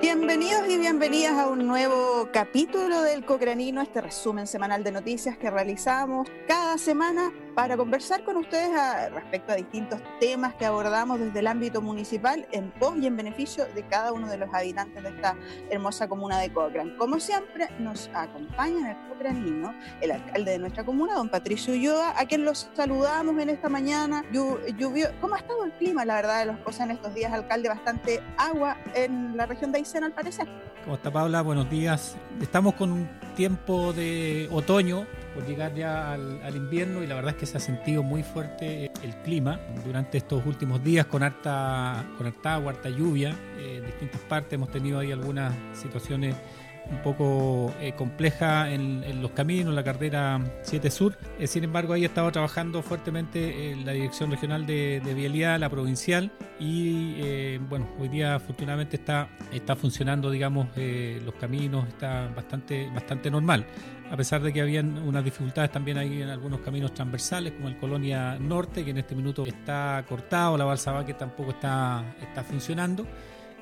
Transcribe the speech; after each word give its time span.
Bienvenidos 0.00 0.66
y 0.70 0.78
bienvenidas 0.78 1.38
a 1.38 1.48
un 1.48 1.66
nuevo 1.66 2.30
capítulo 2.32 3.02
del 3.02 3.26
Cocranino, 3.26 3.82
este 3.82 4.00
resumen 4.00 4.46
semanal 4.46 4.82
de 4.82 4.90
noticias 4.90 5.36
que 5.36 5.50
realizamos 5.50 6.26
cada 6.48 6.78
semana 6.78 7.30
para 7.54 7.76
conversar 7.76 8.24
con 8.24 8.36
ustedes 8.36 8.70
respecto 9.12 9.52
a 9.52 9.56
distintos 9.56 10.00
temas 10.20 10.54
que 10.54 10.64
abordamos 10.64 11.20
desde 11.20 11.40
el 11.40 11.46
ámbito 11.46 11.82
municipal 11.82 12.46
en 12.52 12.70
pos 12.72 12.96
y 12.98 13.06
en 13.06 13.16
beneficio 13.16 13.66
de 13.74 13.86
cada 13.86 14.12
uno 14.12 14.28
de 14.28 14.38
los 14.38 14.52
habitantes 14.52 15.02
de 15.02 15.08
esta 15.10 15.36
hermosa 15.70 16.08
comuna 16.08 16.38
de 16.38 16.52
Cochrane. 16.52 16.96
Como 16.96 17.20
siempre, 17.20 17.68
nos 17.78 18.10
acompaña 18.14 18.78
en 18.78 18.86
el 18.86 19.08
Cocranino 19.08 19.74
el 20.00 20.12
alcalde 20.12 20.52
de 20.52 20.58
nuestra 20.58 20.84
comuna, 20.84 21.14
don 21.14 21.28
Patricio 21.28 21.74
Ulloa, 21.74 22.14
a 22.18 22.26
quien 22.26 22.44
los 22.44 22.70
saludamos 22.74 23.38
en 23.38 23.50
esta 23.50 23.68
mañana. 23.68 24.24
¿Cómo 25.20 25.34
ha 25.34 25.38
estado 25.38 25.64
el 25.64 25.72
clima, 25.72 26.04
la 26.04 26.16
verdad, 26.16 26.40
de 26.40 26.46
las 26.46 26.58
cosas 26.60 26.82
en 26.86 26.92
estos 26.92 27.14
días, 27.14 27.32
alcalde? 27.32 27.68
Bastante 27.68 28.22
agua 28.38 28.76
en 28.94 29.36
la 29.36 29.46
región 29.46 29.72
de 29.72 29.78
Aysén, 29.78 30.04
al 30.04 30.12
parecer. 30.12 30.48
¿Cómo 30.84 30.96
está, 30.96 31.10
Paula? 31.12 31.42
Buenos 31.42 31.68
días. 31.70 32.16
Estamos 32.40 32.74
con 32.74 32.90
un 32.92 33.08
tiempo 33.36 33.92
de 33.92 34.48
otoño, 34.50 35.06
por 35.34 35.46
llegar 35.46 35.74
ya 35.74 36.12
al, 36.12 36.56
invierno 36.56 37.02
y 37.02 37.06
la 37.06 37.14
verdad 37.14 37.32
es 37.32 37.36
que 37.36 37.46
se 37.46 37.56
ha 37.56 37.60
sentido 37.60 38.02
muy 38.02 38.22
fuerte 38.22 38.90
el 39.02 39.14
clima 39.22 39.60
durante 39.84 40.18
estos 40.18 40.44
últimos 40.46 40.82
días 40.82 41.06
con 41.06 41.22
harta, 41.22 42.04
con 42.18 42.26
harta 42.26 42.54
agua, 42.54 42.72
harta 42.72 42.88
lluvia 42.88 43.34
eh, 43.58 43.78
en 43.78 43.86
distintas 43.86 44.20
partes. 44.22 44.52
Hemos 44.52 44.70
tenido 44.70 44.98
ahí 44.98 45.12
algunas 45.12 45.54
situaciones 45.72 46.36
un 46.92 47.02
poco 47.02 47.74
eh, 47.80 47.94
compleja 47.94 48.70
en, 48.70 49.22
los 49.22 49.32
caminos, 49.32 49.74
la 49.74 49.82
carretera 49.82 50.40
7 50.62 50.90
Sur. 50.90 51.18
Eh, 51.38 51.46
sin 51.46 51.64
embargo, 51.64 51.94
ahí 51.94 52.02
he 52.02 52.06
estado 52.06 52.30
trabajando 52.30 52.82
fuertemente 52.82 53.72
en 53.72 53.84
la 53.84 53.92
Dirección 53.92 54.30
Regional 54.30 54.66
de, 54.66 55.00
de 55.04 55.14
Vialidad, 55.14 55.58
la 55.58 55.70
provincial, 55.70 56.30
y 56.60 57.14
eh, 57.18 57.60
bueno, 57.68 57.88
hoy 57.98 58.08
día 58.08 58.34
afortunadamente 58.36 58.96
está, 58.96 59.28
está 59.52 59.74
funcionando, 59.74 60.30
digamos, 60.30 60.68
los 60.76 61.34
caminos, 61.34 61.88
está 61.88 62.28
bastante, 62.28 62.88
bastante 62.94 63.30
normal. 63.30 63.66
A 64.10 64.16
pesar 64.16 64.42
de 64.42 64.52
que 64.52 64.60
habían 64.60 64.98
unas 64.98 65.24
dificultades 65.24 65.72
también 65.72 65.96
ahí 65.96 66.20
en 66.20 66.28
algunos 66.28 66.60
caminos 66.60 66.92
transversales, 66.92 67.54
como 67.54 67.68
el 67.68 67.78
Colonia 67.78 68.38
Norte, 68.38 68.84
que 68.84 68.90
en 68.90 68.98
este 68.98 69.14
minuto 69.14 69.46
está 69.46 70.04
cortado, 70.06 70.58
la 70.58 70.66
balsa 70.66 71.02
que 71.06 71.14
tampoco 71.14 71.52
está, 71.52 72.04
está 72.20 72.44
funcionando. 72.44 73.06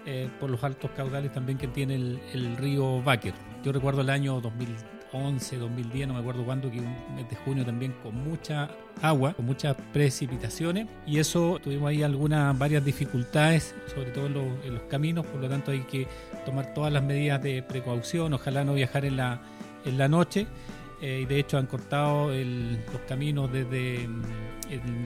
Eh, 0.06 0.30
por 0.40 0.48
los 0.48 0.64
altos 0.64 0.90
caudales 0.96 1.32
también 1.32 1.58
que 1.58 1.68
tiene 1.68 1.94
el, 1.94 2.56
río 2.56 3.02
Báquer. 3.02 3.34
Yo 3.62 3.70
recuerdo 3.70 4.00
el 4.00 4.08
año 4.08 4.40
2011, 4.40 5.58
2010, 5.58 6.08
no 6.08 6.14
me 6.14 6.20
acuerdo 6.20 6.42
cuándo, 6.42 6.70
que 6.70 6.78
un 6.78 7.14
mes 7.14 7.28
de 7.28 7.36
junio 7.36 7.66
también 7.66 7.94
con 8.02 8.14
mucha 8.14 8.70
agua, 9.02 9.34
con 9.34 9.44
muchas 9.44 9.76
precipitaciones 9.92 10.88
y 11.06 11.18
eso 11.18 11.58
tuvimos 11.62 11.90
ahí 11.90 12.02
algunas, 12.02 12.58
varias 12.58 12.82
dificultades, 12.82 13.74
sobre 13.94 14.10
todo 14.10 14.26
en, 14.26 14.74
los 14.74 14.82
caminos, 14.84 15.26
por 15.26 15.40
lo 15.40 15.48
tanto 15.50 15.70
hay 15.70 15.80
que 15.80 16.08
tomar 16.46 16.72
todas 16.72 16.90
las 16.90 17.02
medidas 17.02 17.42
de 17.42 17.62
precaución, 17.62 18.32
ojalá 18.32 18.64
no 18.64 18.72
viajar 18.72 19.04
en 19.04 19.18
la, 19.18 19.40
en 19.84 19.98
la 19.98 20.08
noche. 20.08 20.46
Eh, 21.02 21.20
y 21.22 21.24
de 21.24 21.38
hecho 21.38 21.56
han 21.56 21.66
cortado 21.66 22.28
los 22.28 23.00
caminos 23.08 23.50
desde 23.50 24.06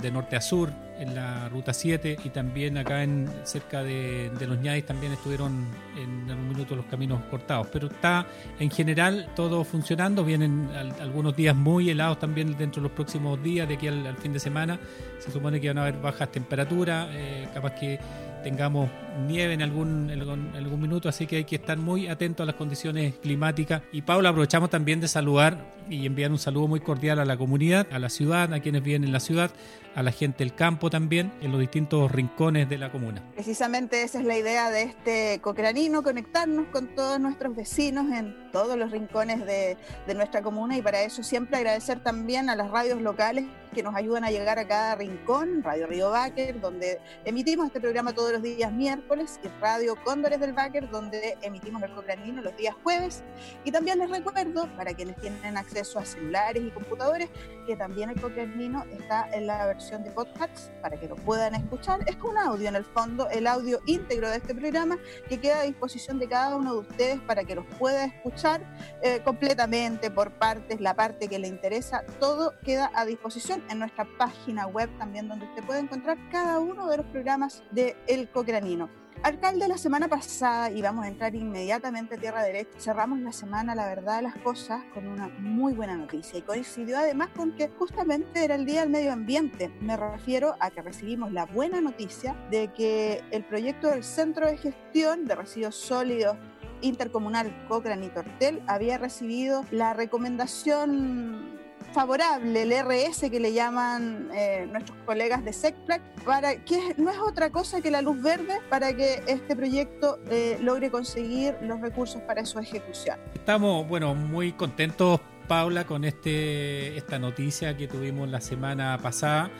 de 0.02 0.10
norte 0.10 0.34
a 0.34 0.40
sur 0.40 0.72
en 0.98 1.14
la 1.14 1.48
ruta 1.48 1.72
7 1.72 2.18
y 2.24 2.28
también 2.30 2.78
acá 2.78 3.02
en 3.02 3.28
cerca 3.44 3.82
de, 3.82 4.30
los 4.46 4.58
ñais 4.58 4.84
también 4.86 5.12
estuvieron 5.12 5.66
en 5.96 6.30
algún 6.30 6.48
minuto 6.48 6.76
los 6.76 6.86
caminos 6.86 7.22
cortados. 7.30 7.68
Pero 7.72 7.88
está 7.88 8.26
en 8.58 8.70
general 8.70 9.28
todo 9.34 9.64
funcionando. 9.64 10.24
Vienen 10.24 10.68
algunos 11.00 11.36
días 11.36 11.56
muy 11.56 11.90
helados 11.90 12.18
también 12.18 12.56
dentro 12.56 12.82
de 12.82 12.88
los 12.88 12.92
próximos 12.92 13.42
días 13.42 13.68
de 13.68 13.74
aquí 13.74 13.88
al, 13.88 14.16
fin 14.16 14.32
de 14.32 14.40
semana. 14.40 14.78
Se 15.18 15.30
supone 15.30 15.60
que 15.60 15.68
van 15.68 15.78
a 15.78 15.82
haber 15.82 15.98
bajas 15.98 16.30
temperaturas 16.30 17.08
eh, 17.12 17.48
capaz 17.52 17.72
que 17.72 17.98
tengamos 18.42 18.90
nieve 19.26 19.54
en 19.54 19.62
algún, 19.62 20.10
algún 20.10 20.80
minuto, 20.80 21.08
así 21.08 21.26
que 21.26 21.36
hay 21.36 21.44
que 21.44 21.56
estar 21.56 21.78
muy 21.78 22.08
atentos 22.08 22.44
a 22.44 22.46
las 22.46 22.54
condiciones 22.54 23.14
climáticas. 23.16 23.82
Y 23.92 24.02
Paula, 24.02 24.30
aprovechamos 24.30 24.70
también 24.70 25.00
de 25.00 25.08
saludar 25.08 25.74
y 25.88 26.06
enviar 26.06 26.30
un 26.30 26.38
saludo 26.38 26.68
muy 26.68 26.80
cordial 26.80 27.18
a 27.18 27.24
la 27.24 27.36
comunidad, 27.36 27.86
a 27.92 27.98
la 27.98 28.08
ciudad, 28.08 28.52
a 28.52 28.60
quienes 28.60 28.82
viven 28.82 29.04
en 29.04 29.12
la 29.12 29.20
ciudad, 29.20 29.50
a 29.94 30.02
la 30.02 30.10
gente 30.10 30.38
del 30.38 30.54
campo 30.54 30.90
también, 30.90 31.32
en 31.40 31.52
los 31.52 31.60
distintos 31.60 32.10
rincones 32.10 32.68
de 32.68 32.78
la 32.78 32.90
comuna. 32.90 33.22
Precisamente 33.34 34.02
esa 34.02 34.18
es 34.20 34.24
la 34.24 34.36
idea 34.36 34.70
de 34.70 34.82
este 34.82 35.40
cocranino, 35.40 36.02
conectarnos 36.02 36.66
con 36.68 36.94
todos 36.94 37.20
nuestros 37.20 37.54
vecinos 37.54 38.10
en 38.10 38.34
todos 38.50 38.76
los 38.76 38.90
rincones 38.90 39.44
de, 39.46 39.76
de 40.06 40.14
nuestra 40.14 40.42
comuna 40.42 40.76
y 40.76 40.82
para 40.82 41.02
eso 41.02 41.22
siempre 41.22 41.58
agradecer 41.58 42.02
también 42.02 42.50
a 42.50 42.56
las 42.56 42.70
radios 42.70 43.00
locales 43.00 43.44
que 43.74 43.82
nos 43.82 43.94
ayudan 43.94 44.24
a 44.24 44.30
llegar 44.30 44.58
a 44.58 44.66
cada 44.66 44.94
rincón, 44.94 45.62
Radio 45.62 45.86
Río 45.86 46.10
Báquer, 46.10 46.60
donde 46.60 47.00
emitimos 47.24 47.66
este 47.66 47.80
programa 47.80 48.12
todos 48.12 48.32
los 48.32 48.42
días 48.42 48.72
miércoles, 48.72 49.03
y 49.42 49.48
Radio 49.60 49.94
Cóndores 50.02 50.40
del 50.40 50.52
Báquer, 50.52 50.90
donde 50.90 51.36
emitimos 51.42 51.82
el 51.82 51.92
Cocranino 51.94 52.42
los 52.42 52.56
días 52.56 52.74
jueves. 52.82 53.22
Y 53.64 53.70
también 53.70 53.98
les 53.98 54.10
recuerdo, 54.10 54.66
para 54.76 54.94
quienes 54.94 55.16
tienen 55.16 55.56
acceso 55.56 55.98
a 55.98 56.04
celulares 56.04 56.62
y 56.62 56.70
computadores, 56.70 57.28
que 57.66 57.76
también 57.76 58.10
el 58.10 58.20
Cocranino 58.20 58.84
está 58.92 59.28
en 59.32 59.46
la 59.46 59.66
versión 59.66 60.02
de 60.04 60.10
podcast 60.10 60.70
para 60.80 60.98
que 60.98 61.06
lo 61.06 61.16
puedan 61.16 61.54
escuchar. 61.54 62.00
Es 62.06 62.16
un 62.22 62.38
audio 62.38 62.68
en 62.68 62.76
el 62.76 62.84
fondo, 62.84 63.28
el 63.30 63.46
audio 63.46 63.80
íntegro 63.86 64.28
de 64.30 64.38
este 64.38 64.54
programa 64.54 64.98
que 65.28 65.38
queda 65.38 65.60
a 65.60 65.62
disposición 65.62 66.18
de 66.18 66.28
cada 66.28 66.56
uno 66.56 66.74
de 66.74 66.80
ustedes 66.80 67.20
para 67.20 67.44
que 67.44 67.54
los 67.54 67.66
pueda 67.78 68.06
escuchar 68.06 68.62
eh, 69.02 69.20
completamente 69.24 70.10
por 70.10 70.32
partes, 70.32 70.80
la 70.80 70.94
parte 70.94 71.28
que 71.28 71.38
le 71.38 71.48
interesa, 71.48 72.04
todo 72.18 72.54
queda 72.64 72.90
a 72.94 73.04
disposición 73.04 73.62
en 73.70 73.78
nuestra 73.78 74.06
página 74.18 74.66
web 74.66 74.90
también 74.98 75.28
donde 75.28 75.46
usted 75.46 75.62
puede 75.64 75.80
encontrar 75.80 76.18
cada 76.30 76.58
uno 76.58 76.88
de 76.88 76.98
los 76.98 77.06
programas 77.06 77.62
de 77.70 77.96
El 78.06 78.28
Cocranino. 78.30 78.93
Alcalde, 79.22 79.68
la 79.68 79.78
semana 79.78 80.08
pasada, 80.08 80.70
y 80.70 80.82
vamos 80.82 81.04
a 81.04 81.08
entrar 81.08 81.34
inmediatamente 81.34 82.16
a 82.16 82.18
tierra 82.18 82.42
derecha, 82.42 82.78
cerramos 82.78 83.20
la 83.20 83.32
semana, 83.32 83.74
la 83.74 83.86
verdad 83.86 84.22
las 84.22 84.36
cosas, 84.36 84.82
con 84.92 85.06
una 85.06 85.28
muy 85.38 85.72
buena 85.72 85.96
noticia 85.96 86.38
y 86.38 86.42
coincidió 86.42 86.98
además 86.98 87.30
con 87.34 87.56
que 87.56 87.68
justamente 87.68 88.44
era 88.44 88.54
el 88.54 88.66
Día 88.66 88.80
del 88.80 88.90
Medio 88.90 89.12
Ambiente. 89.12 89.70
Me 89.80 89.96
refiero 89.96 90.56
a 90.60 90.70
que 90.70 90.82
recibimos 90.82 91.32
la 91.32 91.46
buena 91.46 91.80
noticia 91.80 92.34
de 92.50 92.68
que 92.74 93.22
el 93.30 93.44
proyecto 93.44 93.88
del 93.88 94.04
Centro 94.04 94.46
de 94.46 94.58
Gestión 94.58 95.24
de 95.24 95.34
Residuos 95.34 95.76
Sólidos 95.76 96.36
Intercomunal 96.82 97.66
Cochrane 97.66 98.06
y 98.06 98.08
Tortel 98.10 98.62
había 98.66 98.98
recibido 98.98 99.64
la 99.70 99.94
recomendación 99.94 101.63
favorable, 101.94 102.62
el 102.62 102.72
RS 102.72 103.30
que 103.30 103.38
le 103.38 103.52
llaman 103.52 104.28
eh, 104.34 104.66
nuestros 104.70 104.98
colegas 105.06 105.44
de 105.44 105.52
SECPLAC, 105.52 106.02
para 106.24 106.56
que 106.64 106.94
no 106.98 107.10
es 107.10 107.18
otra 107.18 107.50
cosa 107.50 107.80
que 107.80 107.90
la 107.90 108.02
luz 108.02 108.20
verde 108.20 108.58
para 108.68 108.94
que 108.94 109.22
este 109.28 109.54
proyecto 109.54 110.18
eh, 110.28 110.58
logre 110.60 110.90
conseguir 110.90 111.54
los 111.62 111.80
recursos 111.80 112.20
para 112.22 112.44
su 112.44 112.58
ejecución. 112.58 113.18
Estamos, 113.34 113.88
bueno, 113.88 114.14
muy 114.14 114.52
contentos, 114.52 115.20
Paula, 115.46 115.84
con 115.84 116.04
este, 116.04 116.96
esta 116.96 117.18
noticia 117.18 117.76
que 117.76 117.86
tuvimos 117.86 118.28
la 118.28 118.40
semana 118.40 118.98
pasada. 119.00 119.50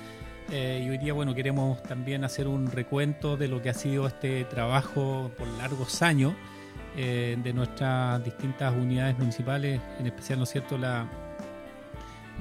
Eh, 0.50 0.82
y 0.84 0.90
hoy 0.90 0.98
día, 0.98 1.12
bueno, 1.14 1.34
queremos 1.34 1.82
también 1.84 2.24
hacer 2.24 2.48
un 2.48 2.70
recuento 2.70 3.36
de 3.36 3.48
lo 3.48 3.62
que 3.62 3.70
ha 3.70 3.74
sido 3.74 4.06
este 4.06 4.44
trabajo 4.44 5.30
por 5.38 5.46
largos 5.46 6.02
años 6.02 6.34
de 6.96 7.52
nuestras 7.52 8.22
distintas 8.22 8.72
unidades 8.72 9.18
municipales, 9.18 9.80
en 9.98 10.06
especial, 10.06 10.38
¿no 10.38 10.44
es 10.44 10.50
cierto?, 10.50 10.78
la, 10.78 11.08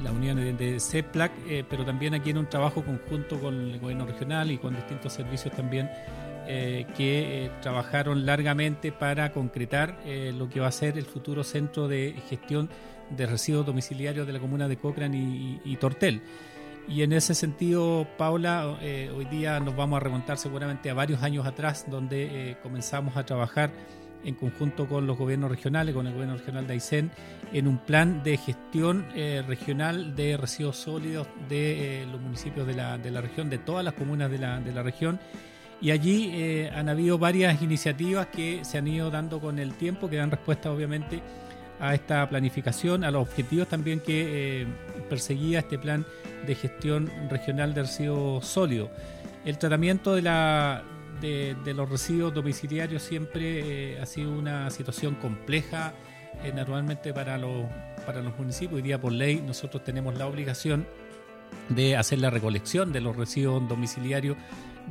la 0.02 0.12
unión 0.12 0.58
de 0.58 0.80
CEPLAC, 0.80 1.32
eh, 1.48 1.64
pero 1.70 1.86
también 1.86 2.14
aquí 2.14 2.32
en 2.32 2.38
un 2.38 2.50
trabajo 2.50 2.84
conjunto 2.84 3.40
con 3.40 3.72
el 3.72 3.80
gobierno 3.80 4.06
regional 4.06 4.52
y 4.52 4.58
con 4.58 4.76
distintos 4.76 5.14
servicios 5.14 5.54
también 5.56 5.90
eh, 6.48 6.86
que 6.98 7.46
eh, 7.46 7.52
trabajaron 7.62 8.26
largamente 8.26 8.92
para 8.92 9.32
concretar 9.32 9.98
lo 10.34 10.50
que 10.50 10.60
va 10.60 10.68
a 10.68 10.72
ser 10.72 10.98
el 10.98 11.06
futuro 11.06 11.44
centro 11.44 11.88
de 11.88 12.16
gestión 12.30 12.70
de 13.16 13.26
residuos 13.26 13.66
domiciliarios 13.66 14.26
de 14.26 14.34
la 14.34 14.40
comuna 14.40 14.68
de 14.68 14.78
Cochrane 14.78 15.60
y, 15.64 15.78
Tortel. 15.78 16.22
Y 16.88 17.04
en 17.04 17.14
ese 17.14 17.34
sentido, 17.34 18.08
Paula, 18.18 18.78
hoy 19.16 19.26
día 19.26 19.60
nos 19.60 19.76
vamos 19.76 19.98
a 19.98 20.00
remontar 20.02 20.38
seguramente 20.38 20.90
a 20.90 20.94
varios 20.94 21.22
años 21.24 21.46
atrás, 21.46 21.86
donde 21.90 22.58
comenzamos 22.62 23.16
a 23.16 23.26
trabajar 23.26 23.72
en 24.24 24.36
conjunto 24.36 24.88
con 24.88 25.08
los 25.08 25.18
gobiernos 25.18 25.50
regionales, 25.50 25.94
con 25.94 26.08
el 26.08 26.14
gobierno 26.14 26.38
regional 26.38 26.68
de 26.68 26.74
Aysén, 26.74 27.12
en 27.52 27.68
un 27.68 27.78
plan 27.78 28.24
de 28.24 28.38
gestión 28.38 29.06
eh, 29.16 29.44
regional 29.48 30.16
de 30.16 30.38
residuos 30.38 30.78
sólidos 30.78 31.28
de 31.50 32.02
eh, 32.02 32.06
los 32.06 32.22
municipios 32.22 32.66
de 32.66 32.74
la, 32.74 32.98
de 32.98 33.12
la, 33.12 33.22
región, 33.22 33.50
de 33.50 33.58
todas 33.58 33.84
las 33.84 33.94
comunas 33.94 34.32
de 34.32 34.40
la, 34.40 34.60
de 34.60 34.72
la 34.72 34.84
región. 34.84 35.20
Y 35.82 35.92
allí 35.92 36.32
eh, 36.34 36.72
han 36.74 36.88
habido 36.88 37.18
varias 37.18 37.62
iniciativas 37.62 38.28
que 38.28 38.64
se 38.64 38.78
han 38.78 38.88
ido 38.88 39.12
dando 39.12 39.40
con 39.40 39.60
el 39.60 39.74
tiempo, 39.74 40.10
que 40.10 40.16
dan 40.16 40.32
respuesta 40.32 40.72
obviamente 40.72 41.22
a 41.80 41.94
esta 41.94 42.28
planificación, 42.30 43.04
a 43.04 43.12
los 43.12 43.24
objetivos 43.24 43.68
también 43.68 44.00
que 44.00 44.66
perseguía 45.10 45.60
este 45.60 45.78
plan 45.78 46.06
de 46.48 46.56
gestión 46.56 47.12
regional 47.30 47.74
de 47.74 47.82
residuos 47.82 48.46
sólidos. 48.46 48.90
El 49.44 49.58
tratamiento 49.58 50.16
de 50.16 50.22
la, 50.22 50.84
de, 51.24 51.74
los 51.74 51.90
residuos 51.90 52.34
domiciliarios 52.34 53.02
siempre 53.02 53.94
eh, 53.94 54.02
ha 54.02 54.06
sido 54.06 54.32
una 54.32 54.70
situación 54.70 55.16
compleja, 55.16 55.94
eh, 56.44 56.52
naturalmente 56.54 57.14
para 57.14 57.38
los, 57.38 57.66
para 58.06 58.22
los 58.22 58.38
municipios. 58.38 58.74
Hoy 58.74 58.82
día 58.82 59.00
por 59.00 59.14
ley 59.14 59.42
nosotros 59.46 59.84
tenemos 59.84 60.18
la 60.18 60.28
obligación 60.28 60.86
de 61.70 61.96
hacer 61.96 62.20
la 62.20 62.30
recolección 62.30 62.92
de 62.92 63.02
los 63.02 63.16
residuos 63.16 63.68
domiciliarios 63.68 64.38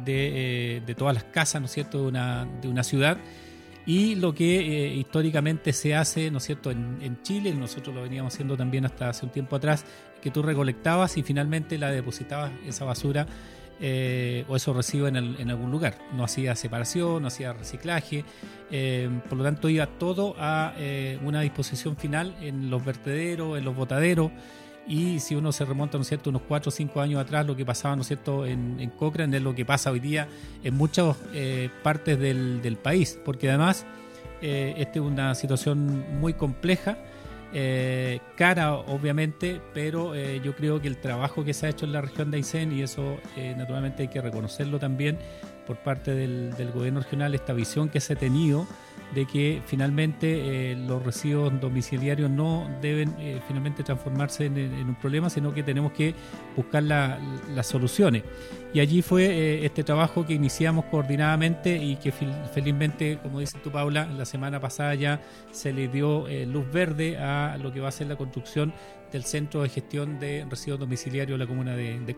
de, 0.05 0.77
eh, 0.77 0.81
de 0.81 0.95
todas 0.95 1.15
las 1.15 1.25
casas, 1.25 1.61
¿no 1.61 1.67
es 1.67 1.73
cierto?, 1.73 1.99
de 2.03 2.09
una, 2.09 2.47
de 2.61 2.69
una 2.69 2.83
ciudad. 2.83 3.19
y 3.85 4.15
lo 4.15 4.33
que 4.33 4.61
eh, 4.61 4.95
históricamente 4.95 5.73
se 5.73 5.95
hace, 5.95 6.31
¿no 6.31 6.39
es 6.39 6.45
cierto?, 6.45 6.71
en, 6.71 7.19
Chile, 7.23 7.53
nosotros 7.53 7.95
lo 7.95 8.03
veníamos 8.03 8.33
haciendo 8.33 8.57
también 8.57 8.85
hasta 8.85 9.09
hace 9.09 9.27
un 9.27 9.33
tiempo 9.33 9.57
atrás, 9.57 9.85
que 10.23 10.31
tú 10.31 10.43
recolectabas 10.43 11.17
y 11.17 11.23
finalmente 11.23 11.77
la 11.79 11.91
depositabas 11.91 12.53
esa 12.65 12.85
basura 12.85 13.27
eh, 13.83 14.47
o 14.49 14.57
esos 14.57 14.75
residuos 14.75 15.11
en, 15.11 15.51
algún 15.51 15.71
lugar. 15.71 15.99
No 16.15 16.25
hacía 16.25 16.57
separación, 16.57 17.21
no 17.21 17.29
hacía 17.29 17.53
reciclaje, 17.53 18.25
eh, 18.71 19.11
por 19.29 19.37
lo 19.37 19.45
tanto 19.45 19.69
iba 19.69 19.87
todo 19.87 20.35
a 20.39 20.73
una 21.23 21.43
disposición 21.43 21.97
final 21.97 22.35
en 22.41 22.71
los 22.71 22.83
vertederos, 22.83 23.59
en 23.59 23.65
los 23.67 23.77
botaderos 23.77 24.31
y 24.87 25.21
si 25.21 25.35
uno 25.35 25.53
se 25.53 25.65
remonta, 25.65 25.97
¿no 25.97 26.03
es 26.03 26.09
cierto?, 26.09 26.31
unos 26.31 26.43
4 26.43 26.69
o 26.69 26.73
5 26.73 27.01
años 27.01 27.21
atrás, 27.21 27.47
lo 27.47 27.57
que 27.57 27.65
pasaba, 27.65 27.95
¿no 27.95 28.03
es 28.03 28.09
cierto?, 28.09 28.47
en, 28.47 28.81
en 28.81 28.91
Cochrane 28.91 29.37
es 29.37 29.43
lo 29.43 29.55
que 29.55 29.65
pasa 29.65 29.91
hoy 29.91 30.01
día 30.01 30.29
en 30.65 30.75
muchas 30.75 31.17
eh, 31.33 31.71
partes 31.83 32.19
del, 32.19 32.79
país, 32.83 33.19
porque 33.25 33.49
además 33.49 33.87
eh, 34.41 34.75
esta 34.79 34.99
es 34.99 35.05
una 35.05 35.35
situación 35.35 36.21
muy 36.21 36.35
compleja, 36.35 36.99
eh, 37.53 38.21
cara 38.37 38.75
obviamente, 38.75 39.61
pero 39.75 40.15
yo 40.15 40.55
creo 40.55 40.81
que 40.81 40.89
el 40.89 40.97
trabajo 40.97 41.45
que 41.45 41.55
se 41.55 41.67
ha 41.67 41.69
hecho 41.71 41.85
en 41.87 41.93
la 41.93 42.01
región 42.01 42.31
de 42.31 42.39
Aysén, 42.39 42.73
y 42.73 42.83
eso 42.83 43.19
naturalmente 43.57 44.03
hay 44.03 44.09
que 44.09 44.21
reconocerlo 44.21 44.79
también 44.79 45.19
por 45.67 45.77
parte 45.77 46.15
del, 46.15 46.55
del 46.57 46.71
gobierno 46.71 47.01
regional, 47.01 47.35
esta 47.35 47.53
visión 47.53 47.89
que 47.89 48.01
se 48.01 48.15
ha 48.15 48.17
tenido, 48.17 48.67
de 49.15 49.27
que 49.27 49.63
finalmente 49.67 50.73
eh, 50.73 50.77
los 50.77 51.03
residuos 51.03 51.61
domiciliarios 51.61 52.31
no 52.31 52.69
deben 52.81 53.15
eh, 53.19 53.41
finalmente 53.47 53.83
transformarse 53.83 54.47
en, 54.47 54.57
un 54.89 54.95
problema, 54.95 55.29
sino 55.31 55.53
que 55.53 55.63
tenemos 55.63 55.93
que 55.93 56.15
buscar 56.57 56.83
las 56.83 57.67
soluciones. 57.67 58.23
Y 58.73 58.81
allí 58.81 59.03
fue 59.03 59.27
eh, 59.27 59.67
este 59.67 59.85
trabajo 59.85 60.25
que 60.25 60.33
iniciamos 60.33 60.87
coordinadamente 60.87 61.77
y 61.77 61.97
que 61.97 62.13
felizmente, 62.13 63.19
como 63.23 63.41
dice 63.41 63.59
tú 63.63 63.71
Paula, 63.71 64.07
la 64.07 64.25
semana 64.25 64.61
pasada 64.61 64.95
ya 64.95 65.21
se 65.51 65.73
le 65.73 65.89
dio 65.89 66.27
luz 66.47 66.71
verde 66.73 67.19
a 67.19 67.59
lo 67.59 67.73
que 67.73 67.81
va 67.81 67.89
a 67.89 67.93
ser 67.93 68.07
la 68.07 68.17
construcción 68.17 68.73
del 69.13 69.25
Centro 69.25 69.63
de 69.63 69.69
Gestión 69.69 70.19
de 70.19 70.47
Residuos 70.49 70.81
Domiciliarios 70.81 71.39
de 71.39 71.45
la 71.45 71.49
comuna 71.49 71.77
de, 71.77 72.01
de 72.01 72.17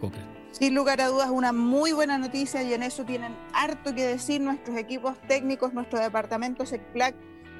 Sin 0.52 0.74
lugar 0.74 1.00
a 1.00 1.08
dudas, 1.08 1.28
una 1.30 1.52
muy 1.52 1.92
buena 1.92 2.16
noticia 2.18 2.62
y 2.62 2.72
en 2.72 2.82
eso 2.82 3.04
tienen 3.04 3.36
harto 3.52 3.94
que 3.94 4.06
decir 4.06 4.40
nuestros 4.40 4.76
equipos 4.76 5.20
técnicos, 5.26 5.74
nuestro 5.74 5.98
departamento 5.98 6.64
SECPLAC 6.64 7.14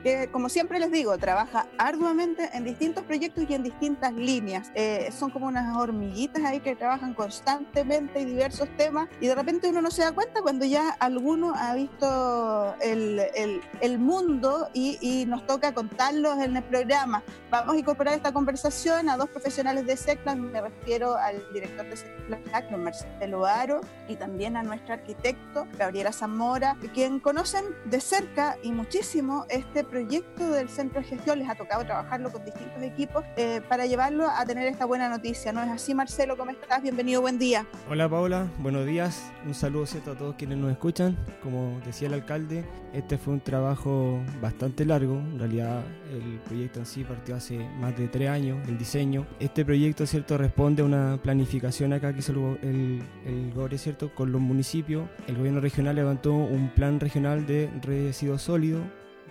que 0.04 0.28
como 0.30 0.50
siempre 0.50 0.78
les 0.78 0.92
digo, 0.92 1.16
trabaja 1.16 1.66
arduamente 1.78 2.50
en 2.52 2.64
distintos 2.64 3.04
proyectos 3.04 3.46
y 3.48 3.54
en 3.54 3.62
distintas 3.62 4.12
líneas. 4.12 4.70
Eh, 4.74 5.08
son 5.18 5.30
como 5.30 5.46
unas 5.46 5.74
hormiguitas 5.76 6.44
ahí 6.44 6.60
que 6.60 6.76
trabajan 6.76 7.14
constantemente 7.14 8.20
y 8.20 8.26
diversos 8.26 8.68
temas 8.76 9.08
y 9.18 9.28
de 9.28 9.34
repente 9.34 9.66
uno 9.66 9.80
no 9.80 9.90
se 9.90 10.02
da 10.02 10.12
cuenta 10.12 10.42
cuando 10.42 10.66
ya 10.66 10.90
alguno 11.00 11.54
ha 11.56 11.74
visto 11.74 12.74
el, 12.82 13.22
el, 13.34 13.62
el 13.80 13.98
mundo 13.98 14.68
y, 14.74 14.98
y, 15.00 15.24
nos 15.24 15.46
toca 15.46 15.72
contarlos 15.72 16.38
en 16.38 16.58
el 16.58 16.62
programa. 16.64 17.22
Vamos 17.50 17.74
a 17.74 17.78
incorporar 17.78 18.14
esta 18.14 18.30
conversación 18.30 19.08
a 19.08 19.16
dos 19.16 19.30
profesionales 19.30 19.86
de 19.86 19.96
SECLAC, 19.96 20.36
me 20.36 20.60
refiero 20.60 21.16
al 21.16 21.42
director 21.54 21.88
de 21.88 21.96
SECLAC, 21.96 22.70
Marcelo 22.76 23.46
Aro, 23.46 23.80
y 24.06 24.16
también 24.16 24.58
a 24.58 24.62
nuestro 24.62 24.92
arquitecto, 24.94 25.66
Gabriela 25.78 26.12
Zamora, 26.12 26.76
quien 26.92 27.20
conocen 27.20 27.64
de 27.86 28.00
cerca 28.00 28.58
y 28.62 28.70
muchísimo 28.70 29.46
este 29.48 29.82
proyecto 29.82 29.93
proyecto 29.94 30.50
del 30.50 30.68
centro 30.68 31.00
de 31.00 31.06
gestión 31.06 31.38
les 31.38 31.48
ha 31.48 31.54
tocado 31.54 31.84
trabajarlo 31.84 32.32
con 32.32 32.44
distintos 32.44 32.82
equipos 32.82 33.24
eh, 33.36 33.60
para 33.68 33.86
llevarlo 33.86 34.28
a 34.28 34.44
tener 34.44 34.66
esta 34.66 34.86
buena 34.86 35.08
noticia. 35.08 35.52
¿No 35.52 35.62
es 35.62 35.70
así, 35.70 35.94
Marcelo? 35.94 36.36
¿Cómo 36.36 36.50
estás? 36.50 36.82
Bienvenido, 36.82 37.20
buen 37.20 37.38
día. 37.38 37.64
Hola, 37.88 38.08
Paula. 38.08 38.48
Buenos 38.58 38.86
días. 38.86 39.30
Un 39.46 39.54
saludo 39.54 39.86
¿cierto? 39.86 40.10
a 40.10 40.14
todos 40.16 40.34
quienes 40.34 40.58
nos 40.58 40.72
escuchan. 40.72 41.16
Como 41.44 41.80
decía 41.86 42.08
el 42.08 42.14
alcalde, 42.14 42.64
este 42.92 43.18
fue 43.18 43.34
un 43.34 43.40
trabajo 43.40 44.18
bastante 44.42 44.84
largo. 44.84 45.14
En 45.14 45.38
realidad, 45.38 45.82
el 46.10 46.40
proyecto 46.40 46.80
en 46.80 46.86
sí 46.86 47.04
partió 47.04 47.36
hace 47.36 47.58
más 47.78 47.96
de 47.96 48.08
tres 48.08 48.30
años, 48.30 48.66
el 48.66 48.76
diseño. 48.76 49.28
Este 49.38 49.64
proyecto, 49.64 50.08
¿cierto?, 50.08 50.36
responde 50.36 50.82
a 50.82 50.86
una 50.86 51.20
planificación 51.22 51.92
acá 51.92 52.12
que 52.12 52.18
hizo 52.18 52.32
el, 52.62 53.00
el, 53.24 53.52
GORE, 53.54 53.78
¿cierto?, 53.78 54.12
con 54.12 54.32
los 54.32 54.40
municipios. 54.40 55.08
El 55.28 55.36
gobierno 55.36 55.60
regional 55.60 55.94
levantó 55.94 56.34
un 56.34 56.70
plan 56.74 56.98
regional 56.98 57.46
de 57.46 57.70
residuos 57.80 58.42
sólidos 58.42 58.82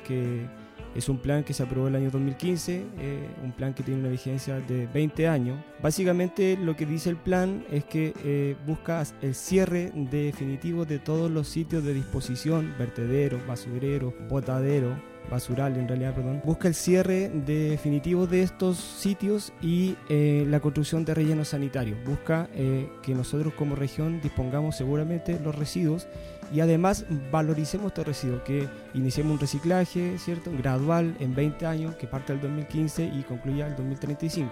que 0.04 0.48
es 0.96 1.10
un 1.10 1.18
plan 1.18 1.44
que 1.44 1.54
se 1.54 1.64
aprobó 1.64 1.88
el 1.88 1.96
año 1.96 2.12
2015, 2.12 2.86
eh, 3.00 3.30
un 3.44 3.52
plan 3.52 3.74
que 3.74 3.84
tiene 3.84 4.00
una 4.02 4.10
vigencia 4.10 4.60
de 4.60 4.88
20 4.88 5.28
años. 5.28 5.60
Básicamente 5.82 6.58
lo 6.58 6.76
que 6.76 6.86
dice 6.86 7.10
el 7.10 7.18
plan 7.18 7.66
es 7.72 7.84
que 7.86 8.14
eh, 8.24 8.56
busca 8.66 9.04
el 9.22 9.34
cierre 9.34 9.92
definitivo 9.96 10.86
de 10.86 11.00
todos 11.00 11.32
los 11.32 11.48
sitios 11.48 11.84
de 11.84 11.94
disposición, 11.94 12.76
vertederos, 12.78 13.46
basureros, 13.48 14.14
botaderos, 14.30 14.96
basural 15.32 15.78
en 15.78 15.88
realidad, 15.88 16.14
perdón, 16.14 16.42
busca 16.44 16.68
el 16.68 16.76
cierre 16.76 17.30
definitivo 17.30 18.28
de 18.28 18.44
estos 18.44 18.78
sitios 18.78 19.54
y 19.62 19.96
eh, 20.10 20.46
la 20.48 20.60
construcción 20.60 21.06
de 21.06 21.14
rellenos 21.14 21.50
sanitarios. 21.50 21.98
Busca 22.06 22.50
que 22.54 23.16
nosotros 23.16 23.54
como 23.54 23.76
región 23.76 24.22
dispongamos 24.22 24.76
seguramente 24.76 25.40
los 25.40 25.56
residuos 25.56 26.08
y 26.52 26.60
además 26.60 27.06
valoricemos 27.32 27.88
estos 27.88 28.08
residuos, 28.08 28.42
que 28.44 28.68
iniciemos 28.94 29.34
un 29.34 29.40
reciclaje, 29.40 30.18
¿cierto? 30.18 30.52
Gradual 30.52 31.16
en 31.20 31.34
20 31.36 31.66
años, 31.66 31.96
que 31.96 32.08
parte 32.08 32.34
del 32.34 32.42
2015 32.42 33.06
y 33.06 33.24
concluya 33.24 33.68
el 33.68 33.76
2035. 33.76 34.52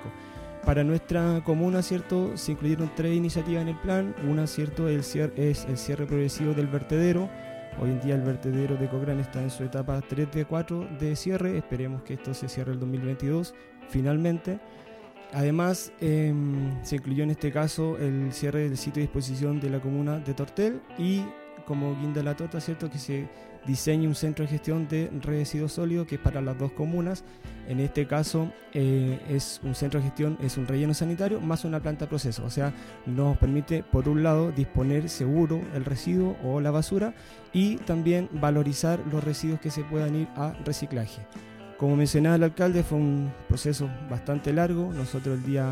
Para 0.65 0.83
nuestra 0.83 1.41
comuna, 1.43 1.81
¿cierto? 1.81 2.37
Se 2.37 2.51
incluyeron 2.51 2.91
tres 2.95 3.15
iniciativas 3.15 3.63
en 3.63 3.69
el 3.69 3.79
plan. 3.79 4.15
Una, 4.29 4.45
¿cierto? 4.45 4.87
El 4.87 4.99
es 4.99 5.65
el 5.65 5.77
cierre 5.77 6.05
progresivo 6.05 6.53
del 6.53 6.67
vertedero. 6.67 7.29
Hoy 7.79 7.89
en 7.89 8.01
día 8.01 8.15
el 8.15 8.21
vertedero 8.21 8.75
de 8.75 8.87
Cochrane 8.87 9.21
está 9.21 9.41
en 9.41 9.49
su 9.49 9.63
etapa 9.63 10.01
3 10.01 10.31
de 10.31 10.45
4 10.45 10.87
de 10.99 11.15
cierre. 11.15 11.57
Esperemos 11.57 12.03
que 12.03 12.13
esto 12.13 12.33
se 12.33 12.47
cierre 12.47 12.73
el 12.73 12.79
2022 12.79 13.55
finalmente. 13.89 14.59
Además, 15.33 15.93
em, 16.01 16.83
se 16.83 16.97
incluyó 16.97 17.23
en 17.23 17.31
este 17.31 17.51
caso 17.51 17.97
el 17.97 18.33
cierre 18.33 18.67
del 18.67 18.77
sitio 18.77 18.99
de 18.99 19.07
disposición 19.07 19.59
de 19.59 19.69
la 19.69 19.79
comuna 19.79 20.19
de 20.19 20.33
Tortel 20.33 20.81
y 20.97 21.23
como 21.65 21.95
Guinda 21.99 22.23
la 22.23 22.35
Tota, 22.35 22.59
¿cierto? 22.59 22.89
Que 22.89 22.97
se 22.97 23.27
diseñe 23.65 24.07
un 24.07 24.15
centro 24.15 24.43
de 24.43 24.49
gestión 24.49 24.87
de 24.87 25.09
residuos 25.21 25.73
sólidos 25.73 26.07
que 26.07 26.15
es 26.15 26.21
para 26.21 26.41
las 26.41 26.57
dos 26.57 26.71
comunas. 26.71 27.23
En 27.67 27.79
este 27.79 28.07
caso 28.07 28.51
eh, 28.73 29.19
es 29.29 29.61
un 29.63 29.75
centro 29.75 29.99
de 29.99 30.07
gestión, 30.07 30.37
es 30.41 30.57
un 30.57 30.67
relleno 30.67 30.93
sanitario 30.93 31.39
más 31.39 31.63
una 31.63 31.79
planta 31.79 32.05
de 32.05 32.09
proceso. 32.09 32.43
O 32.43 32.49
sea, 32.49 32.73
nos 33.05 33.37
permite, 33.37 33.83
por 33.83 34.09
un 34.09 34.23
lado, 34.23 34.51
disponer 34.51 35.09
seguro 35.09 35.61
el 35.73 35.85
residuo 35.85 36.35
o 36.43 36.59
la 36.59 36.71
basura 36.71 37.13
y 37.53 37.77
también 37.77 38.29
valorizar 38.33 38.99
los 39.11 39.23
residuos 39.23 39.59
que 39.59 39.71
se 39.71 39.83
puedan 39.83 40.15
ir 40.15 40.27
a 40.35 40.53
reciclaje. 40.65 41.21
Como 41.77 41.95
mencionaba 41.95 42.35
el 42.35 42.43
alcalde, 42.43 42.83
fue 42.83 42.97
un 42.97 43.31
proceso 43.47 43.89
bastante 44.09 44.53
largo. 44.53 44.91
Nosotros 44.93 45.37
el 45.39 45.43
día 45.43 45.71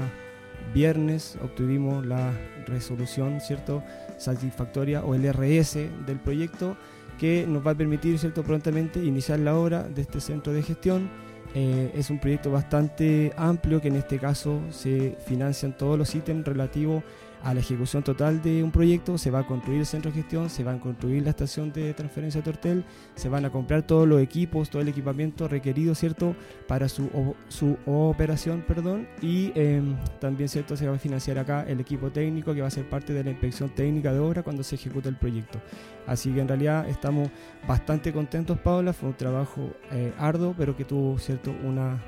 viernes 0.73 1.37
obtuvimos 1.43 2.05
la 2.05 2.31
resolución, 2.65 3.41
¿cierto? 3.41 3.83
satisfactoria 4.17 5.03
o 5.03 5.15
el 5.15 5.25
RS 5.31 5.75
del 6.05 6.19
proyecto 6.19 6.77
que 7.17 7.45
nos 7.47 7.65
va 7.65 7.71
a 7.71 7.75
permitir 7.75 8.17
cierto 8.19 8.43
prontamente 8.43 9.03
iniciar 9.03 9.39
la 9.39 9.57
obra 9.57 9.83
de 9.83 10.01
este 10.01 10.21
centro 10.21 10.53
de 10.53 10.63
gestión. 10.63 11.09
Eh, 11.55 11.91
es 11.95 12.09
un 12.09 12.19
proyecto 12.19 12.51
bastante 12.51 13.33
amplio 13.35 13.81
que 13.81 13.87
en 13.87 13.95
este 13.95 14.19
caso 14.19 14.61
se 14.69 15.17
financian 15.25 15.75
todos 15.75 15.97
los 15.97 16.13
ítems 16.13 16.45
relativos 16.45 17.03
a 17.43 17.53
la 17.53 17.59
ejecución 17.61 18.03
total 18.03 18.41
de 18.41 18.63
un 18.63 18.71
proyecto, 18.71 19.17
se 19.17 19.31
va 19.31 19.39
a 19.39 19.47
construir 19.47 19.79
el 19.79 19.85
centro 19.85 20.11
de 20.11 20.17
gestión, 20.17 20.49
se 20.49 20.63
va 20.63 20.73
a 20.73 20.79
construir 20.79 21.23
la 21.23 21.29
estación 21.29 21.71
de 21.71 21.93
transferencia 21.93 22.41
de 22.41 22.45
Tortel, 22.45 22.85
se 23.15 23.29
van 23.29 23.45
a 23.45 23.49
comprar 23.49 23.83
todos 23.83 24.07
los 24.07 24.21
equipos, 24.21 24.69
todo 24.69 24.81
el 24.81 24.87
equipamiento 24.89 25.47
requerido, 25.47 25.95
¿cierto?, 25.95 26.35
para 26.67 26.89
su, 26.89 27.09
su 27.47 27.77
operación, 27.85 28.63
perdón, 28.67 29.07
y 29.21 29.51
em, 29.55 29.95
también, 30.19 30.49
¿cierto?, 30.49 30.75
se 30.75 30.87
va 30.87 30.95
a 30.95 30.99
financiar 30.99 31.39
acá 31.39 31.63
el 31.67 31.79
equipo 31.79 32.11
técnico 32.11 32.53
que 32.53 32.61
va 32.61 32.67
a 32.67 32.71
ser 32.71 32.89
parte 32.89 33.13
de 33.13 33.23
la 33.23 33.31
inspección 33.31 33.69
técnica 33.69 34.11
de 34.11 34.19
obra 34.19 34.43
cuando 34.43 34.63
se 34.63 34.75
ejecuta 34.75 35.09
el 35.09 35.15
proyecto. 35.15 35.61
Así 36.07 36.31
que 36.31 36.41
en 36.41 36.47
realidad 36.47 36.89
estamos 36.89 37.29
bastante 37.67 38.11
contentos, 38.11 38.59
Paula, 38.59 38.93
fue 38.93 39.09
un 39.09 39.15
trabajo 39.15 39.69
eh, 39.91 40.13
arduo, 40.17 40.53
pero 40.57 40.75
que 40.75 40.85
tuvo, 40.85 41.17
¿cierto?, 41.19 41.53
una 41.63 42.01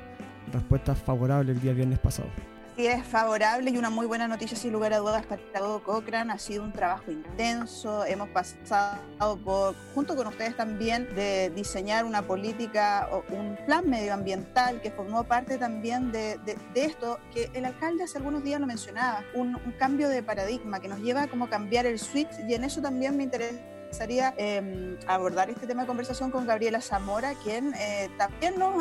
respuesta 0.52 0.94
favorable 0.94 1.52
el 1.52 1.60
día 1.60 1.72
viernes 1.72 1.98
pasado. 1.98 2.28
Sí, 2.74 2.86
es 2.86 3.04
favorable 3.04 3.70
y 3.70 3.76
una 3.76 3.90
muy 3.90 4.06
buena 4.06 4.26
noticia 4.26 4.56
sin 4.56 4.72
lugar 4.72 4.94
a 4.94 4.98
dudas 4.98 5.26
para 5.26 5.42
todo 5.52 5.82
Cochrane. 5.82 6.32
Ha 6.32 6.38
sido 6.38 6.64
un 6.64 6.72
trabajo 6.72 7.10
intenso. 7.10 8.06
Hemos 8.06 8.30
pasado 8.30 9.36
por, 9.44 9.74
junto 9.94 10.16
con 10.16 10.26
ustedes 10.28 10.56
también, 10.56 11.14
de 11.14 11.50
diseñar 11.50 12.06
una 12.06 12.22
política 12.22 13.10
o 13.12 13.24
un 13.28 13.58
plan 13.66 13.90
medioambiental 13.90 14.80
que 14.80 14.90
formó 14.90 15.24
parte 15.24 15.58
también 15.58 16.12
de, 16.12 16.40
esto 16.74 17.20
que 17.34 17.50
el 17.52 17.66
alcalde 17.66 18.04
hace 18.04 18.16
algunos 18.16 18.42
días 18.42 18.58
lo 18.58 18.66
mencionaba, 18.66 19.22
un, 19.34 19.54
un 19.54 19.72
cambio 19.72 20.08
de 20.08 20.22
paradigma 20.22 20.80
que 20.80 20.88
nos 20.88 21.00
lleva 21.00 21.24
a 21.24 21.26
como 21.26 21.50
cambiar 21.50 21.84
el 21.84 21.98
switch 21.98 22.30
y 22.48 22.54
en 22.54 22.64
eso 22.64 22.80
también 22.80 23.18
me 23.18 23.24
interesa 23.24 23.60
interesaría 23.92 24.32
em, 24.38 24.96
abordar 25.06 25.50
este 25.50 25.66
tema 25.66 25.82
de 25.82 25.86
conversación 25.86 26.30
con 26.30 26.46
Gabriela 26.46 26.80
Zamora, 26.80 27.34
quien 27.44 27.74
eh, 27.74 28.08
también 28.16 28.58
nos 28.58 28.74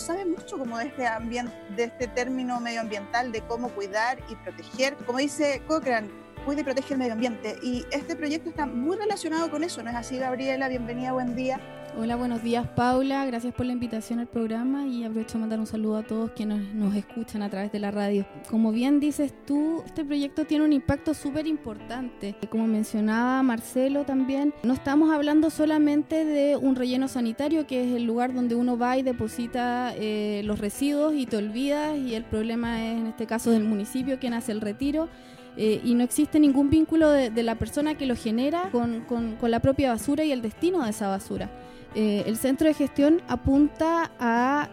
sabe 0.00 0.24
mucho 0.24 0.56
como 0.56 0.78
de 0.78 0.86
este 0.86 1.06
ambiente, 1.06 1.52
de 1.76 1.84
este 1.84 2.08
término 2.08 2.60
medioambiental, 2.60 3.30
de 3.30 3.42
cómo 3.42 3.68
cuidar 3.68 4.18
y 4.30 4.36
proteger. 4.36 4.96
Como 5.04 5.18
dice 5.18 5.60
Cochrane, 5.66 6.08
cuida 6.46 6.62
y 6.62 6.64
protege 6.64 6.94
el 6.94 6.98
medio 6.98 7.12
ambiente. 7.12 7.58
Y 7.62 7.84
este 7.90 8.16
proyecto 8.16 8.48
está 8.48 8.64
muy 8.64 8.96
relacionado 8.96 9.50
con 9.50 9.64
eso, 9.64 9.82
¿no 9.82 9.90
es 9.90 9.96
así, 9.96 10.16
Gabriela? 10.16 10.68
Bienvenida, 10.68 11.12
buen 11.12 11.36
día. 11.36 11.60
Hola, 11.96 12.16
buenos 12.16 12.42
días 12.42 12.66
Paula, 12.74 13.24
gracias 13.24 13.54
por 13.54 13.66
la 13.66 13.72
invitación 13.72 14.18
al 14.18 14.26
programa 14.26 14.84
y 14.84 15.04
aprovecho 15.04 15.34
de 15.34 15.38
mandar 15.42 15.60
un 15.60 15.66
saludo 15.68 15.98
a 15.98 16.02
todos 16.02 16.32
quienes 16.32 16.74
nos 16.74 16.92
escuchan 16.96 17.40
a 17.40 17.48
través 17.48 17.70
de 17.70 17.78
la 17.78 17.92
radio. 17.92 18.26
Como 18.50 18.72
bien 18.72 18.98
dices 18.98 19.32
tú, 19.46 19.80
este 19.86 20.04
proyecto 20.04 20.44
tiene 20.44 20.64
un 20.64 20.72
impacto 20.72 21.14
súper 21.14 21.46
importante. 21.46 22.34
Como 22.50 22.66
mencionaba 22.66 23.40
Marcelo 23.44 24.04
también, 24.04 24.52
no 24.64 24.74
estamos 24.74 25.12
hablando 25.12 25.50
solamente 25.50 26.24
de 26.24 26.56
un 26.56 26.74
relleno 26.74 27.06
sanitario, 27.06 27.64
que 27.64 27.84
es 27.84 27.94
el 27.94 28.02
lugar 28.02 28.34
donde 28.34 28.56
uno 28.56 28.76
va 28.76 28.98
y 28.98 29.04
deposita 29.04 29.94
eh, 29.96 30.42
los 30.44 30.58
residuos 30.58 31.14
y 31.14 31.26
te 31.26 31.36
olvidas 31.36 31.96
y 31.96 32.16
el 32.16 32.24
problema 32.24 32.84
es 32.84 32.98
en 32.98 33.06
este 33.06 33.26
caso 33.26 33.52
del 33.52 33.62
municipio 33.62 34.18
quien 34.18 34.34
hace 34.34 34.50
el 34.50 34.60
retiro. 34.60 35.08
Eh, 35.56 35.80
y 35.84 35.94
no 35.94 36.02
existe 36.02 36.40
ningún 36.40 36.68
vínculo 36.68 37.10
de, 37.10 37.42
la 37.42 37.54
persona 37.54 37.96
que 37.96 38.06
lo 38.06 38.16
genera 38.16 38.70
con, 38.72 39.02
con, 39.02 39.50
la 39.50 39.60
propia 39.60 39.90
basura 39.90 40.24
y 40.24 40.32
el 40.32 40.42
destino 40.42 40.82
de 40.84 40.90
esa 40.90 41.08
basura. 41.08 41.50
Eh, 41.94 42.24
el 42.26 42.36
centro 42.36 42.66
de 42.66 42.74
gestión 42.74 43.22
apunta 43.28 44.10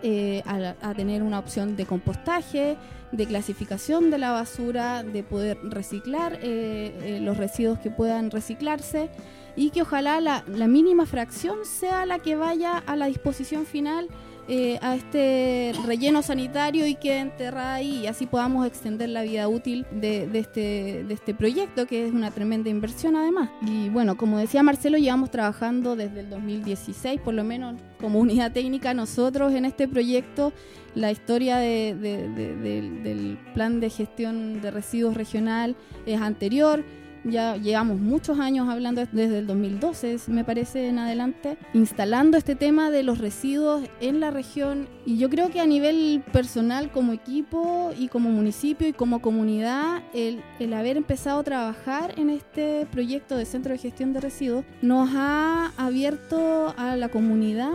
eh, 0.02 0.42
a, 0.46 0.94
tener 0.96 1.22
una 1.22 1.38
opción 1.38 1.76
de 1.76 1.86
compostaje, 1.86 2.78
de 3.12 3.26
clasificación 3.28 4.10
de 4.10 4.18
la 4.18 4.32
basura, 4.32 5.04
de 5.04 5.22
poder 5.22 5.58
reciclar 5.64 6.40
los 6.42 7.38
residuos 7.38 7.78
que 7.80 7.92
puedan 7.92 8.32
reciclarse 8.32 9.10
y 9.56 9.70
que 9.70 9.82
ojalá 9.82 10.22
la, 10.22 10.46
la 10.48 10.68
mínima 10.68 11.06
fracción 11.06 11.66
sea 11.66 12.06
la 12.06 12.20
que 12.20 12.36
vaya 12.36 12.78
a 12.78 12.96
la 12.96 13.08
disposición 13.08 13.66
final 13.66 14.08
eh, 14.54 14.80
a 14.82 14.98
este 14.98 15.72
relleno 15.86 16.22
sanitario 16.22 16.86
y 16.86 16.96
quede 16.96 17.20
enterrada 17.20 17.76
ahí 17.76 18.00
y 18.00 18.08
así 18.08 18.26
podamos 18.26 18.68
extender 18.68 19.08
la 19.08 19.22
vida 19.22 19.48
útil 19.48 19.86
de, 19.94 20.30
este, 20.34 21.06
de 21.08 21.14
este 21.14 21.34
proyecto 21.34 21.88
que 21.88 22.06
es 22.06 22.12
una 22.12 22.32
tremenda 22.32 22.70
inversión 22.70 23.16
además. 23.16 23.50
Y 23.66 23.88
bueno, 23.88 24.18
como 24.18 24.38
decía 24.40 24.62
Marcelo, 24.62 24.98
llevamos 24.98 25.32
trabajando 25.32 25.96
desde 25.96 26.20
el 26.20 26.30
2016, 26.30 27.22
por 27.22 27.34
lo 27.34 27.46
menos 27.46 27.80
como 27.98 28.20
unidad 28.20 28.52
técnica 28.52 28.94
nosotros 28.94 29.54
en 29.54 29.64
este 29.64 29.88
proyecto. 29.88 30.52
La 30.96 31.14
historia 31.14 31.56
del 31.56 33.40
plan 33.54 33.80
de 33.80 33.90
gestión 33.90 34.60
de 34.60 34.70
residuos 34.70 35.16
regional 35.16 35.78
es 36.06 36.20
anterior 36.20 36.84
ya 37.24 37.58
llevamos 37.58 38.00
muchos 38.00 38.40
años 38.40 38.70
hablando 38.70 39.06
desde 39.12 39.40
el 39.40 39.48
2012, 39.48 40.18
me 40.28 40.44
parece, 40.44 40.88
en 40.88 41.00
adelante, 41.00 41.58
instalando 41.74 42.38
este 42.38 42.56
tema 42.56 42.92
de 42.92 43.04
los 43.04 43.18
residuos 43.18 43.88
en 44.00 44.20
la 44.20 44.32
región. 44.32 44.88
Y 45.06 45.18
yo 45.18 45.30
creo 45.30 45.50
que 45.50 45.60
a 45.60 45.66
nivel 45.66 46.24
personal, 46.32 46.92
como 46.92 47.14
equipo 47.14 47.92
y 47.98 48.08
como 48.08 48.30
municipio 48.30 48.88
y 48.88 48.94
como 48.94 49.22
comunidad, 49.22 50.04
el, 50.14 50.44
el 50.60 50.74
haber 50.74 50.98
empezado 50.98 51.40
a 51.40 51.44
trabajar 51.44 52.14
en 52.18 52.30
este 52.30 52.88
proyecto 52.92 53.38
de 53.38 53.46
centro 53.46 53.72
de 53.72 53.78
gestión 53.78 54.14
de 54.14 54.22
residuos 54.22 54.66
nos 54.82 55.10
ha 55.14 55.72
abierto 55.78 56.74
a 56.78 56.96
la 56.96 57.10
comunidad 57.10 57.72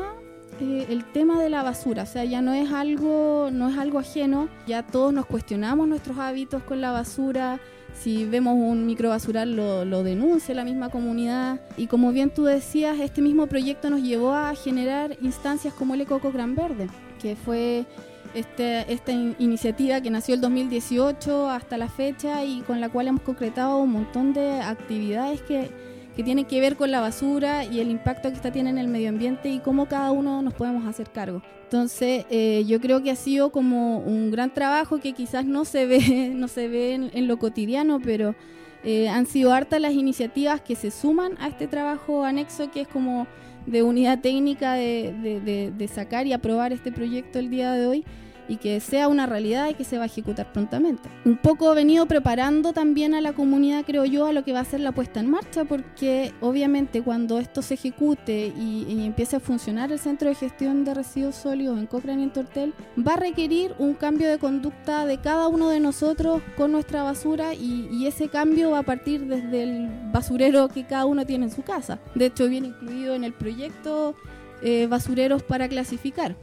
eh, 0.60 0.86
el 0.88 1.04
tema 1.12 1.40
de 1.40 1.50
la 1.50 1.62
basura, 1.62 2.04
o 2.04 2.06
sea, 2.06 2.24
ya 2.24 2.40
no 2.40 2.52
es 2.52 2.70
algo, 2.72 3.50
no 3.52 3.68
es 3.68 3.78
algo 3.78 3.98
ajeno, 3.98 4.48
ya 4.66 4.82
todos 4.82 5.12
nos 5.12 5.26
cuestionamos 5.26 5.88
nuestros 5.88 6.18
hábitos 6.18 6.62
con 6.62 6.80
la 6.80 6.92
basura, 6.92 7.60
si 7.94 8.24
vemos 8.24 8.54
un 8.54 8.86
microbasural 8.86 9.56
lo, 9.56 9.84
lo 9.84 10.02
denuncia 10.02 10.54
la 10.54 10.64
misma 10.64 10.90
comunidad. 10.90 11.60
Y 11.76 11.86
como 11.86 12.12
bien 12.12 12.30
tú 12.30 12.44
decías, 12.44 12.98
este 13.00 13.22
mismo 13.22 13.46
proyecto 13.46 13.90
nos 13.90 14.02
llevó 14.02 14.32
a 14.32 14.54
generar 14.54 15.16
instancias 15.22 15.72
como 15.74 15.94
el 15.94 16.02
Ecoco 16.02 16.30
Gran 16.30 16.54
Verde, 16.54 16.88
que 17.20 17.36
fue 17.36 17.86
este, 18.34 18.92
esta 18.92 19.12
iniciativa 19.12 20.00
que 20.00 20.10
nació 20.10 20.34
el 20.34 20.40
2018 20.42 21.48
hasta 21.48 21.78
la 21.78 21.88
fecha 21.88 22.44
y 22.44 22.60
con 22.60 22.80
la 22.80 22.90
cual 22.90 23.08
hemos 23.08 23.22
concretado 23.22 23.78
un 23.78 23.92
montón 23.92 24.34
de 24.34 24.60
actividades 24.60 25.40
que 25.42 25.70
que 26.16 26.24
tiene 26.24 26.44
que 26.44 26.60
ver 26.60 26.76
con 26.76 26.90
la 26.90 27.00
basura 27.00 27.64
y 27.64 27.78
el 27.80 27.90
impacto 27.90 28.30
que 28.30 28.36
esta 28.36 28.50
tiene 28.50 28.70
en 28.70 28.78
el 28.78 28.88
medio 28.88 29.10
ambiente 29.10 29.50
y 29.50 29.58
cómo 29.58 29.86
cada 29.86 30.10
uno 30.12 30.40
nos 30.40 30.54
podemos 30.54 30.86
hacer 30.86 31.10
cargo. 31.10 31.42
Entonces, 31.64 32.24
eh, 32.30 32.64
yo 32.66 32.80
creo 32.80 33.02
que 33.02 33.10
ha 33.10 33.16
sido 33.16 33.52
como 33.52 33.98
un 33.98 34.30
gran 34.30 34.52
trabajo 34.54 34.98
que 34.98 35.12
quizás 35.12 35.44
no 35.44 35.66
se 35.66 35.84
ve, 35.84 36.30
no 36.34 36.48
se 36.48 36.68
ve 36.68 36.94
en, 36.94 37.28
lo 37.28 37.38
cotidiano, 37.38 38.00
pero 38.00 38.34
eh, 38.82 39.10
han 39.10 39.26
sido 39.26 39.52
hartas 39.52 39.78
las 39.78 39.92
iniciativas 39.92 40.62
que 40.62 40.74
se 40.74 40.90
suman 40.90 41.34
a 41.38 41.48
este 41.48 41.66
trabajo 41.66 42.24
anexo 42.24 42.70
que 42.70 42.80
es 42.80 42.88
como 42.88 43.26
de 43.66 43.82
unidad 43.82 44.20
técnica 44.20 44.74
de, 44.74 45.72
de 45.76 45.88
sacar 45.88 46.26
y 46.26 46.32
aprobar 46.32 46.72
este 46.72 46.92
proyecto 46.92 47.40
el 47.40 47.50
día 47.50 47.72
de 47.72 47.86
hoy 47.86 48.04
y 48.48 48.56
que 48.56 48.80
sea 48.80 49.08
una 49.08 49.26
realidad 49.26 49.68
y 49.70 49.74
que 49.74 49.84
se 49.84 49.98
va 49.98 50.04
a 50.04 50.06
ejecutar 50.06 50.52
prontamente. 50.52 51.08
Un 51.24 51.36
poco 51.36 51.72
he 51.72 51.74
venido 51.74 52.06
preparando 52.06 52.72
también 52.72 53.14
a 53.14 53.20
la 53.20 53.32
comunidad, 53.32 53.84
creo 53.84 54.04
yo, 54.04 54.26
a 54.26 54.32
lo 54.32 54.44
que 54.44 54.52
va 54.52 54.60
a 54.60 54.64
ser 54.64 54.80
la 54.80 54.92
puesta 54.92 55.20
en 55.20 55.30
marcha, 55.30 55.64
porque 55.64 56.32
obviamente 56.40 57.02
cuando 57.02 57.38
esto 57.38 57.62
se 57.62 57.74
ejecute 57.74 58.52
y, 58.56 59.06
empiece 59.06 59.36
a 59.36 59.40
funcionar 59.40 59.92
el 59.92 59.98
centro 59.98 60.28
de 60.28 60.34
gestión 60.34 60.84
de 60.84 60.94
residuos 60.94 61.36
sólidos 61.36 61.78
en 61.78 61.86
Cochrane 61.86 62.20
y 62.20 62.24
en 62.24 62.32
Tortel, 62.32 62.74
va 63.06 63.12
a 63.12 63.16
requerir 63.16 63.74
un 63.78 63.94
cambio 63.94 64.28
de 64.28 64.38
conducta 64.38 65.06
de 65.06 65.18
cada 65.18 65.48
uno 65.48 65.68
de 65.68 65.80
nosotros 65.80 66.42
con 66.56 66.72
nuestra 66.72 67.02
basura 67.02 67.54
y, 67.54 67.88
y 67.92 68.06
ese 68.06 68.28
cambio 68.28 68.70
va 68.70 68.80
a 68.80 68.82
partir 68.82 69.26
desde 69.26 69.62
el 69.62 69.88
basurero 70.12 70.68
que 70.68 70.84
cada 70.84 71.06
uno 71.06 71.24
tiene 71.24 71.46
en 71.46 71.52
su 71.52 71.62
casa. 71.62 72.00
De 72.14 72.26
hecho, 72.26 72.48
viene 72.48 72.68
incluido 72.68 73.14
en 73.14 73.24
el 73.24 73.32
proyecto 73.32 74.16
eh, 74.62 74.86
basureros 74.86 75.42
para 75.42 75.68
clasificar. 75.68 76.36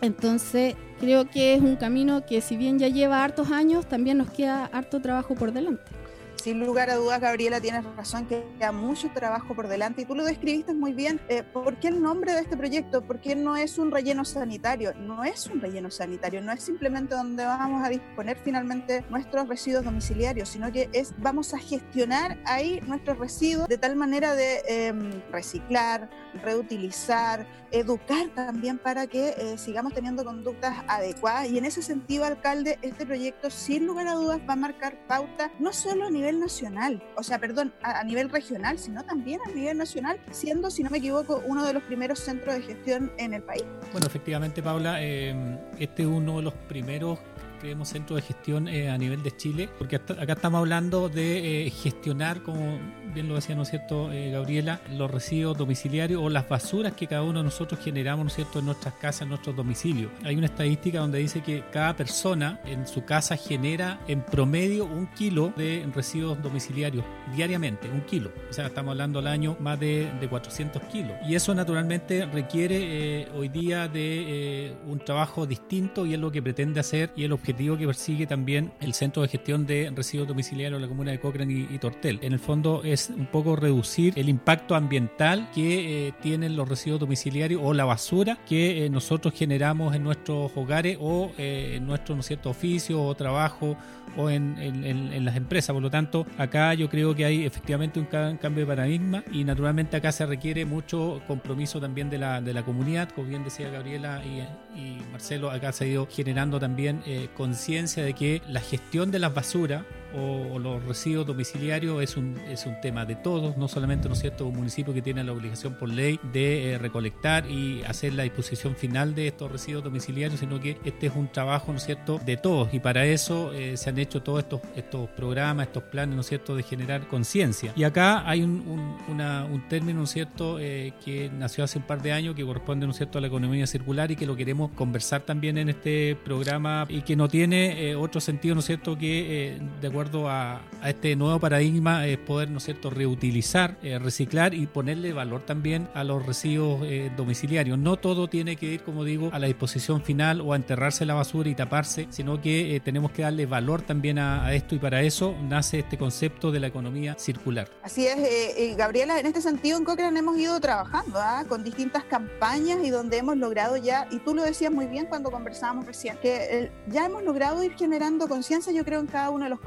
Entonces, 0.00 0.74
creo 0.98 1.28
que 1.28 1.54
es 1.54 1.60
un 1.60 1.76
camino 1.76 2.24
que 2.26 2.40
si 2.40 2.56
bien 2.56 2.78
ya 2.78 2.88
lleva 2.88 3.22
hartos 3.24 3.50
años, 3.50 3.86
también 3.86 4.18
nos 4.18 4.30
queda 4.30 4.66
harto 4.66 5.00
trabajo 5.00 5.34
por 5.34 5.52
delante 5.52 5.99
sin 6.40 6.64
lugar 6.64 6.88
a 6.88 6.96
dudas, 6.96 7.20
Gabriela, 7.20 7.60
tienes 7.60 7.84
razón 7.96 8.26
que 8.26 8.42
queda 8.58 8.72
mucho 8.72 9.10
trabajo 9.12 9.54
por 9.54 9.68
delante 9.68 10.02
y 10.02 10.04
tú 10.06 10.14
lo 10.14 10.24
describiste 10.24 10.72
muy 10.72 10.92
bien. 10.92 11.20
Eh, 11.28 11.42
¿Por 11.42 11.78
qué 11.78 11.88
el 11.88 12.00
nombre 12.00 12.32
de 12.32 12.40
este 12.40 12.56
proyecto? 12.56 13.02
¿Por 13.02 13.20
qué 13.20 13.36
no 13.36 13.56
es 13.56 13.78
un 13.78 13.90
relleno 13.90 14.24
sanitario? 14.24 14.94
No 14.94 15.22
es 15.22 15.46
un 15.48 15.60
relleno 15.60 15.90
sanitario, 15.90 16.40
no 16.40 16.52
es 16.52 16.62
simplemente 16.62 17.14
donde 17.14 17.44
vamos 17.44 17.84
a 17.84 17.90
disponer 17.90 18.38
finalmente 18.42 19.04
nuestros 19.10 19.48
residuos 19.48 19.84
domiciliarios, 19.84 20.48
sino 20.48 20.72
que 20.72 20.88
es 20.92 21.12
vamos 21.18 21.52
a 21.52 21.58
gestionar 21.58 22.38
ahí 22.44 22.80
nuestros 22.86 23.18
residuos 23.18 23.68
de 23.68 23.78
tal 23.78 23.96
manera 23.96 24.34
de 24.34 24.62
em, 24.66 25.22
reciclar, 25.30 26.08
reutilizar, 26.42 27.46
educar 27.70 28.28
también 28.34 28.78
para 28.78 29.06
que 29.06 29.34
eh, 29.36 29.58
sigamos 29.58 29.94
teniendo 29.94 30.24
conductas 30.24 30.76
adecuadas. 30.88 31.48
Y 31.50 31.58
en 31.58 31.64
ese 31.64 31.82
sentido, 31.82 32.24
alcalde, 32.24 32.78
este 32.82 33.06
proyecto 33.06 33.50
sin 33.50 33.86
lugar 33.86 34.08
a 34.08 34.14
dudas 34.14 34.40
va 34.48 34.54
a 34.54 34.56
marcar 34.56 34.96
pauta 35.06 35.50
no 35.58 35.72
solo 35.72 36.06
a 36.06 36.10
nivel 36.10 36.29
nacional, 36.38 37.02
o 37.16 37.22
sea, 37.22 37.38
perdón, 37.38 37.72
a, 37.82 38.04
nivel 38.04 38.30
regional, 38.30 38.78
sino 38.78 39.04
también 39.04 39.40
a 39.46 39.50
nivel 39.50 39.78
nacional, 39.78 40.20
siendo, 40.30 40.70
si 40.70 40.82
no 40.82 40.90
me 40.90 40.98
equivoco, 40.98 41.42
uno 41.46 41.64
de 41.64 41.72
los 41.72 41.82
primeros 41.82 42.20
centros 42.20 42.54
de 42.54 42.62
gestión 42.62 43.10
en 43.16 43.34
el 43.34 43.42
país. 43.42 43.64
Bueno, 43.92 44.06
efectivamente, 44.06 44.62
Paula, 44.62 45.02
eh, 45.02 45.58
este 45.78 46.02
es 46.02 46.08
uno 46.08 46.36
de 46.36 46.42
los 46.42 46.54
primeros 46.54 47.18
creemos 47.60 47.90
centros 47.90 48.16
de 48.16 48.22
gestión 48.22 48.68
eh, 48.68 48.90
a 48.90 48.98
nivel 48.98 49.22
de 49.22 49.36
Chile, 49.36 49.68
porque 49.78 49.96
acá 49.96 50.32
estamos 50.32 50.58
hablando 50.58 51.08
de 51.08 51.66
eh, 51.66 51.70
gestionar 51.70 52.42
como 52.42 52.78
bien 53.12 53.28
lo 53.28 53.34
decía, 53.34 53.54
¿no 53.54 53.62
es 53.62 53.70
cierto, 53.70 54.12
eh, 54.12 54.30
Gabriela, 54.30 54.80
los 54.90 55.10
residuos 55.10 55.56
domiciliarios 55.56 56.22
o 56.22 56.28
las 56.28 56.48
basuras 56.48 56.92
que 56.94 57.06
cada 57.06 57.22
uno 57.22 57.40
de 57.40 57.44
nosotros 57.44 57.80
generamos, 57.80 58.24
¿no 58.24 58.28
es 58.28 58.34
cierto?, 58.34 58.58
en 58.58 58.66
nuestras 58.66 58.94
casas, 58.94 59.22
en 59.22 59.30
nuestros 59.30 59.56
domicilios. 59.56 60.10
Hay 60.24 60.36
una 60.36 60.46
estadística 60.46 61.00
donde 61.00 61.18
dice 61.18 61.42
que 61.42 61.64
cada 61.72 61.94
persona 61.96 62.60
en 62.64 62.86
su 62.86 63.04
casa 63.04 63.36
genera 63.36 64.00
en 64.08 64.22
promedio 64.22 64.84
un 64.84 65.06
kilo 65.08 65.52
de 65.56 65.86
residuos 65.94 66.42
domiciliarios 66.42 67.04
diariamente, 67.34 67.88
un 67.90 68.02
kilo. 68.02 68.32
O 68.48 68.52
sea, 68.52 68.66
estamos 68.66 68.92
hablando 68.92 69.18
al 69.18 69.26
año 69.26 69.56
más 69.60 69.78
de, 69.78 70.08
400 70.30 70.82
kilos. 70.84 71.12
Y 71.26 71.34
eso 71.34 71.54
naturalmente 71.54 72.24
requiere 72.26 73.22
eh, 73.22 73.28
hoy 73.34 73.48
día 73.48 73.88
de 73.88 74.68
eh, 74.68 74.76
un 74.86 75.00
trabajo 75.00 75.44
distinto 75.44 76.06
y 76.06 76.14
es 76.14 76.20
lo 76.20 76.30
que 76.30 76.40
pretende 76.40 76.78
hacer 76.78 77.10
y 77.16 77.24
el 77.24 77.32
objetivo 77.32 77.76
que 77.76 77.86
persigue 77.86 78.26
también 78.26 78.72
el 78.80 78.94
Centro 78.94 79.22
de 79.22 79.28
Gestión 79.28 79.66
de 79.66 79.90
Residuos 79.94 80.28
Domiciliarios 80.28 80.80
de 80.80 80.86
la 80.86 80.88
Comuna 80.88 81.10
de 81.10 81.18
Cochrane 81.18 81.66
y 81.70 81.78
Tortel. 81.78 82.20
En 82.22 82.32
el 82.32 82.38
fondo 82.38 82.82
es 82.84 82.99
un 83.08 83.26
poco 83.26 83.56
reducir 83.56 84.12
el 84.16 84.28
impacto 84.28 84.74
ambiental 84.74 85.48
que 85.54 86.08
eh, 86.08 86.12
tienen 86.20 86.56
los 86.56 86.68
residuos 86.68 87.00
domiciliarios 87.00 87.60
o 87.64 87.72
la 87.72 87.84
basura 87.84 88.38
que 88.46 88.84
eh, 88.84 88.90
nosotros 88.90 89.34
generamos 89.34 89.94
en 89.94 90.04
nuestros 90.04 90.52
hogares 90.54 90.98
o 91.00 91.32
eh, 91.38 91.74
en 91.76 91.86
nuestro 91.86 92.14
¿no 92.16 92.22
cierto? 92.22 92.50
oficio 92.50 93.02
o 93.02 93.14
trabajo 93.14 93.76
o 94.16 94.28
en, 94.28 95.24
las 95.24 95.36
empresas. 95.36 95.72
Por 95.72 95.82
lo 95.82 95.90
tanto, 95.90 96.26
acá 96.36 96.74
yo 96.74 96.88
creo 96.88 97.14
que 97.14 97.24
hay 97.24 97.46
efectivamente 97.46 98.00
un, 98.00 98.06
cambio 98.06 98.64
de 98.64 98.66
paradigma 98.66 99.22
y 99.32 99.44
naturalmente 99.44 99.96
acá 99.96 100.10
se 100.10 100.26
requiere 100.26 100.64
mucho 100.64 101.22
compromiso 101.28 101.80
también 101.80 102.10
de 102.10 102.18
la, 102.18 102.40
de 102.40 102.52
la 102.52 102.64
comunidad, 102.64 103.08
como 103.10 103.28
bien 103.28 103.44
decía 103.44 103.70
Gabriela 103.70 104.20
y, 104.24 104.40
y 104.78 105.00
Marcelo, 105.12 105.50
acá 105.50 105.70
se 105.72 105.84
ha 105.84 105.86
ido 105.86 106.08
generando 106.10 106.58
también 106.58 107.02
conciencia 107.36 108.02
de 108.02 108.14
que 108.14 108.42
la 108.48 108.60
gestión 108.60 109.12
de 109.12 109.20
las 109.20 109.32
basuras 109.32 109.84
o, 110.14 110.58
los 110.58 110.84
residuos 110.84 111.26
domiciliarios 111.26 112.02
es 112.02 112.16
un, 112.16 112.36
es 112.48 112.66
un 112.66 112.80
tema 112.80 113.04
de 113.04 113.14
todos, 113.14 113.56
no 113.56 113.68
solamente 113.68 114.08
¿no 114.08 114.14
es 114.14 114.20
cierto? 114.20 114.46
un 114.46 114.56
municipio 114.56 114.92
que 114.92 115.02
tiene 115.02 115.24
la 115.24 115.32
obligación 115.32 115.74
por 115.74 115.88
ley 115.88 116.20
de 116.32 116.72
eh, 116.72 116.78
recolectar 116.78 117.50
y 117.50 117.82
hacer 117.84 118.14
la 118.14 118.24
disposición 118.24 118.76
final 118.76 119.14
de 119.14 119.28
estos 119.28 119.50
residuos 119.50 119.84
domiciliarios, 119.84 120.40
sino 120.40 120.60
que 120.60 120.78
este 120.84 121.06
es 121.06 121.12
un 121.14 121.28
trabajo 121.28 121.72
¿no 121.72 121.78
es 121.78 121.84
cierto? 121.84 122.20
de 122.24 122.36
todos 122.36 122.72
y 122.74 122.80
para 122.80 123.06
eso 123.06 123.52
eh, 123.52 123.76
se 123.76 123.90
han 123.90 123.98
hecho 123.98 124.22
todos 124.22 124.40
estos, 124.40 124.60
estos 124.76 125.08
programas, 125.10 125.68
estos 125.68 125.84
planes 125.84 126.14
¿no 126.14 126.20
es 126.20 126.26
cierto? 126.26 126.54
de 126.56 126.62
generar 126.62 127.08
conciencia. 127.08 127.72
Y 127.76 127.84
acá 127.84 128.28
hay 128.28 128.42
un, 128.42 128.98
un, 129.08 129.62
término 129.68 130.00
¿no 130.00 130.04
es 130.04 130.10
cierto? 130.10 130.58
Eh, 130.58 130.92
que 131.04 131.30
nació 131.30 131.64
hace 131.64 131.78
un 131.78 131.84
par 131.84 132.02
de 132.02 132.12
años 132.12 132.34
que 132.34 132.44
corresponde 132.44 132.86
¿no 132.86 132.92
es 132.92 132.96
cierto? 132.96 133.18
a 133.18 133.20
la 133.20 133.26
economía 133.28 133.66
circular 133.66 134.10
y 134.10 134.16
que 134.16 134.26
lo 134.26 134.36
queremos 134.36 134.70
conversar 134.72 135.22
también 135.22 135.58
en 135.58 135.68
este 135.68 136.16
programa 136.24 136.86
y 136.88 137.02
que 137.02 137.16
no 137.16 137.28
tiene 137.28 137.94
otro 137.94 138.20
sentido 138.20 138.54
¿no 138.54 138.60
es 138.60 138.66
cierto? 138.66 138.98
que 138.98 139.58
de 139.80 139.88
acuerdo 139.88 139.99
a, 140.28 140.62
este 140.84 141.14
nuevo 141.14 141.38
paradigma 141.38 142.06
es 142.06 142.16
poder, 142.18 142.50
¿no 142.50 142.58
es 142.58 142.64
cierto?, 142.64 142.90
reutilizar, 142.90 143.76
eh, 143.82 143.98
reciclar 143.98 144.54
y 144.54 144.66
ponerle 144.66 145.12
valor 145.12 145.42
también 145.42 145.88
a 145.94 146.04
los 146.04 146.24
residuos 146.24 146.82
eh, 146.84 147.12
domiciliarios. 147.16 147.78
No 147.78 147.96
todo 147.96 148.28
tiene 148.28 148.56
que 148.56 148.66
ir, 148.66 148.82
como 148.82 149.04
digo, 149.04 149.30
a 149.32 149.38
la 149.38 149.46
disposición 149.46 150.02
final 150.02 150.40
o 150.40 150.52
a 150.52 150.56
enterrarse 150.56 151.04
la 151.04 151.14
basura 151.14 151.50
y 151.50 151.54
taparse, 151.54 152.06
sino 152.10 152.40
que 152.40 152.76
eh, 152.76 152.80
tenemos 152.80 153.12
que 153.12 153.22
darle 153.22 153.44
valor 153.46 153.82
también 153.82 154.18
a, 154.18 154.54
esto 154.54 154.74
y 154.74 154.78
para 154.78 155.02
eso 155.02 155.34
nace 155.42 155.80
este 155.80 155.98
concepto 155.98 156.50
de 156.50 156.60
la 156.60 156.66
economía 156.66 157.14
circular. 157.18 157.68
Así 157.82 158.06
es, 158.06 158.76
Gabriela, 158.76 159.20
en 159.20 159.26
este 159.26 159.42
sentido 159.42 159.76
en 159.76 159.84
Cochrane 159.84 160.18
hemos 160.18 160.38
ido 160.38 160.58
trabajando 160.60 161.18
¿ah? 161.18 161.44
con 161.46 161.62
distintas 161.62 162.04
campañas 162.04 162.78
y 162.82 162.90
donde 162.90 163.18
hemos 163.18 163.36
logrado 163.36 163.76
ya, 163.76 164.08
y 164.10 164.18
tú 164.20 164.34
lo 164.34 164.42
decías 164.42 164.72
muy 164.72 164.86
bien 164.86 165.06
cuando 165.06 165.30
conversábamos 165.30 165.86
recién, 165.86 166.16
que 166.22 166.72
ya 166.88 167.06
hemos 167.06 167.22
logrado 167.22 167.62
ir 167.62 167.74
generando 167.76 168.28
conciencia, 168.28 168.72
yo 168.72 168.84
creo, 168.84 169.00
en 169.00 169.06
cada 169.06 169.30
uno 169.30 169.44
de 169.44 169.50
los 169.50 169.60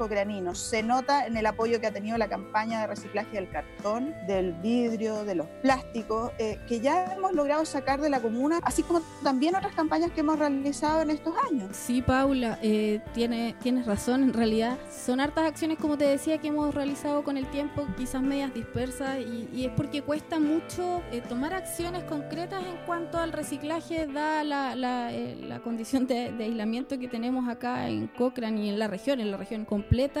Se 0.54 0.82
nota 0.82 1.26
en 1.26 1.36
el 1.36 1.44
apoyo 1.44 1.80
que 1.80 1.86
ha 1.86 1.92
tenido 1.92 2.16
la 2.16 2.28
campaña 2.28 2.80
de 2.80 2.86
reciclaje 2.86 3.36
del 3.36 3.50
cartón, 3.50 4.14
del 4.26 4.54
vidrio, 4.54 5.22
de 5.22 5.34
los 5.34 5.46
plásticos, 5.60 6.32
eh, 6.38 6.58
que 6.66 6.80
ya 6.80 7.12
hemos 7.14 7.32
logrado 7.32 7.66
sacar 7.66 8.00
de 8.00 8.08
la 8.08 8.22
comuna, 8.22 8.58
así 8.62 8.82
como 8.82 9.02
también 9.22 9.54
otras 9.54 9.74
campañas 9.74 10.12
que 10.12 10.20
hemos 10.20 10.38
realizado 10.38 11.02
en 11.02 11.10
estos 11.10 11.34
años. 11.50 11.76
Sí, 11.76 12.00
Paula, 12.00 12.58
eh, 12.62 13.02
tiene, 13.12 13.54
tienes 13.60 13.84
razón. 13.84 14.22
En 14.22 14.32
realidad 14.32 14.78
son 14.90 15.20
hartas 15.20 15.44
acciones, 15.44 15.76
como 15.78 15.98
te 15.98 16.06
decía, 16.06 16.38
que 16.38 16.48
hemos 16.48 16.74
realizado 16.74 17.22
con 17.22 17.36
el 17.36 17.46
tiempo, 17.50 17.86
quizás 17.98 18.22
medias 18.22 18.54
dispersas, 18.54 19.18
y, 19.18 19.66
es 19.66 19.72
porque 19.72 20.00
cuesta 20.00 20.40
mucho 20.40 21.02
eh, 21.12 21.20
tomar 21.20 21.52
acciones 21.52 22.02
concretas 22.04 22.64
en 22.64 22.76
cuanto 22.86 23.18
al 23.18 23.32
reciclaje, 23.32 24.06
da 24.06 24.42
la 24.42 25.60
condición 25.62 26.06
de, 26.06 26.32
de, 26.32 26.44
aislamiento 26.44 26.98
que 26.98 27.08
tenemos 27.08 27.46
acá 27.48 27.88
en 27.88 28.06
Cochrane 28.06 28.64
y 28.64 28.68
en 28.70 28.78
la 28.78 28.88
región, 28.88 29.20
en 29.20 29.30
la 29.30 29.36
región 29.36 29.66
completa 29.66 30.13